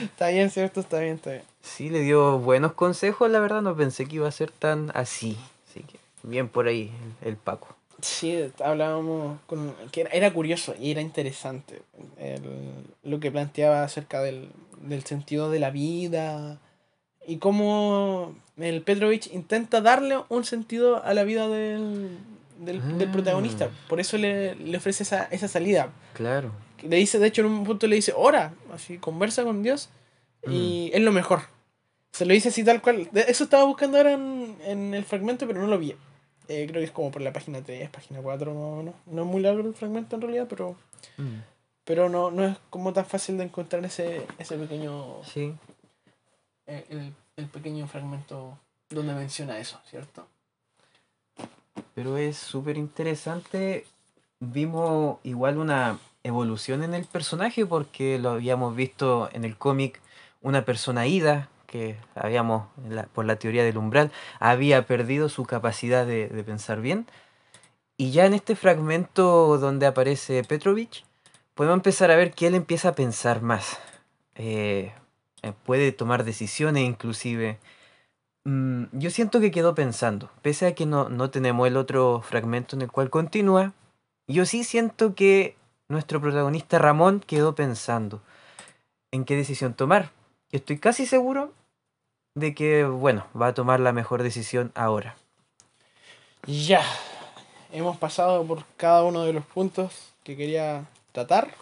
[0.02, 0.80] Está bien, ¿cierto?
[0.80, 1.42] Está bien, está bien.
[1.62, 5.38] Sí, le dio buenos consejos, la verdad no pensé que iba a ser tan así.
[5.70, 7.68] Así que bien por ahí el, el Paco.
[8.02, 9.74] Sí, hablábamos con...
[9.90, 11.80] que era, era curioso y era interesante
[12.18, 14.50] el- lo que planteaba acerca del,
[14.82, 16.58] del sentido de la vida
[17.26, 22.16] y cómo el Petrovich intenta darle un sentido a la vida del,
[22.60, 23.12] del, del Ah.
[23.12, 23.68] protagonista.
[23.88, 25.90] Por eso le, le ofrece esa, esa salida.
[26.14, 26.52] Claro.
[26.82, 29.88] Le dice, de hecho, en un punto le dice, ora, así, conversa con Dios
[30.46, 31.40] y es lo mejor.
[32.12, 33.08] Se lo dice así tal cual.
[33.14, 35.96] Eso estaba buscando ahora en, en el fragmento, pero no lo vi.
[36.46, 38.94] Eh, creo que es como por la página 3, página 4 más o menos.
[39.06, 40.76] No es muy largo el fragmento en realidad, pero,
[41.16, 41.40] Mm,
[41.84, 45.54] pero no, no es como tan fácil de encontrar ese, ese pequeño Sí,
[46.66, 48.58] eh, el, el pequeño fragmento
[48.90, 50.26] donde menciona eso, ¿cierto?
[51.94, 53.86] pero es súper interesante.
[54.40, 60.00] Vimos igual una evolución en el personaje porque lo habíamos visto en el cómic
[60.42, 62.68] una persona ida que habíamos,
[63.14, 67.06] por la teoría del umbral, había perdido su capacidad de, de pensar bien.
[67.96, 71.04] Y ya en este fragmento donde aparece Petrovich,
[71.54, 73.78] podemos empezar a ver que él empieza a pensar más.
[74.36, 74.92] Eh,
[75.52, 77.58] puede tomar decisiones inclusive.
[78.44, 82.76] Mm, yo siento que quedó pensando, pese a que no, no tenemos el otro fragmento
[82.76, 83.72] en el cual continúa,
[84.26, 85.56] yo sí siento que
[85.88, 88.22] nuestro protagonista Ramón quedó pensando
[89.12, 90.10] en qué decisión tomar.
[90.50, 91.52] Estoy casi seguro
[92.34, 95.16] de que, bueno, va a tomar la mejor decisión ahora.
[96.46, 96.82] Ya,
[97.72, 101.54] hemos pasado por cada uno de los puntos que quería tratar.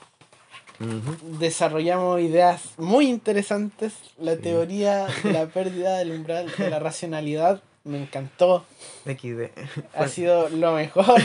[1.38, 3.94] Desarrollamos ideas muy interesantes.
[4.18, 4.42] La Sí.
[4.42, 8.64] teoría de la pérdida del umbral de la racionalidad me encantó.
[9.04, 9.50] XD.
[9.94, 11.20] Ha sido lo mejor,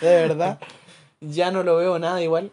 [0.00, 0.58] de verdad.
[1.20, 2.50] Ya no lo veo nada igual.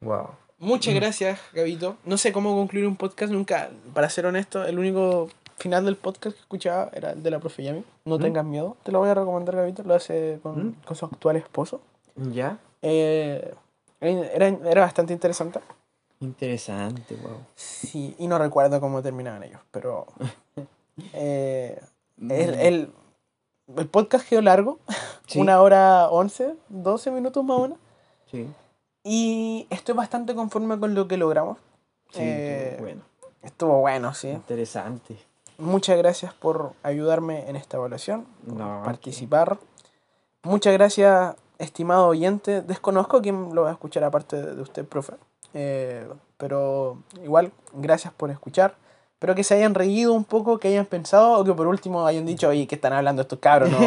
[0.00, 0.28] Wow.
[0.58, 1.96] Muchas gracias, Gabito.
[2.04, 3.70] No sé cómo concluir un podcast nunca.
[3.92, 5.28] Para ser honesto, el único
[5.58, 7.84] final del podcast que escuchaba era el de la profe Yami.
[8.04, 8.22] No ¿Mm?
[8.22, 8.76] tengas miedo.
[8.82, 9.82] Te lo voy a recomendar, Gabito.
[9.84, 10.74] Lo hace con, ¿Mm?
[10.84, 11.80] con su actual esposo.
[12.16, 12.58] ¿Ya?
[12.82, 13.54] Eh,
[14.10, 15.60] era, era bastante interesante.
[16.20, 17.38] Interesante, wow.
[17.54, 20.06] Sí, y no recuerdo cómo terminaban ellos, pero...
[21.12, 21.80] eh,
[22.20, 22.92] el, el,
[23.76, 24.78] el podcast quedó largo,
[25.26, 25.40] Sí.
[25.40, 27.78] una hora once, 12 minutos más o menos.
[28.30, 28.46] Sí,
[29.02, 31.58] Y estoy bastante conforme con lo que logramos.
[32.10, 33.02] sí, Eh, estuvo bueno.
[33.42, 34.28] Estuvo bueno, sí.
[34.30, 35.16] Interesante.
[35.58, 39.58] Muchas gracias por ayudarme en esta evaluación, por No, participar.
[40.42, 42.62] Muchas gracias, estimado oyente.
[42.62, 45.14] Desconozco quién lo va a escuchar aparte de usted, profe.
[45.54, 46.06] Eh,
[46.36, 48.74] pero igual, gracias por escuchar.
[49.14, 52.26] Espero que se hayan reído un poco, que hayan pensado o que por último hayan
[52.26, 53.70] dicho, oye, ¿qué están hablando estos cabros?
[53.70, 53.78] No,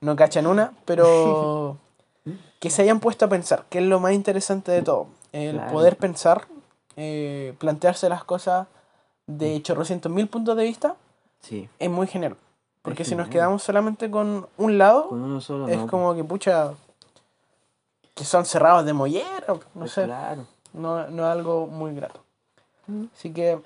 [0.00, 0.72] no cachan una.
[0.84, 1.78] Pero
[2.60, 5.06] que se hayan puesto a pensar, que es lo más interesante de todo.
[5.32, 5.72] El Claro.
[5.72, 6.46] poder pensar,
[6.96, 8.66] eh, plantearse las cosas
[9.26, 10.96] de chorrocientos mil puntos de vista
[11.40, 12.36] Sí, es muy genial.
[12.82, 15.86] Porque Es si nos quedamos solamente con un lado, con uno solo es no.
[15.86, 16.72] como que pucha,
[18.14, 20.46] que son cerrados de mollera, no pues sé, Claro.
[20.72, 22.22] no, no es algo muy grato.
[22.86, 23.04] Mm.
[23.14, 23.60] Así que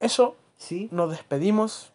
[0.00, 1.92] eso, Sí, nos despedimos.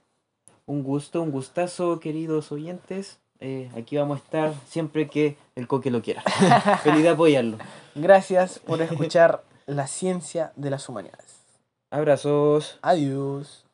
[0.67, 3.17] un gusto, un gustazo, queridos oyentes.
[3.39, 6.21] Eh, aquí vamos a estar siempre que el coque lo quiera.
[6.83, 7.57] Feliz de apoyarlo.
[7.95, 11.37] Gracias por escuchar la ciencia de las humanidades.
[11.89, 12.77] Abrazos.
[12.83, 13.65] Adiós.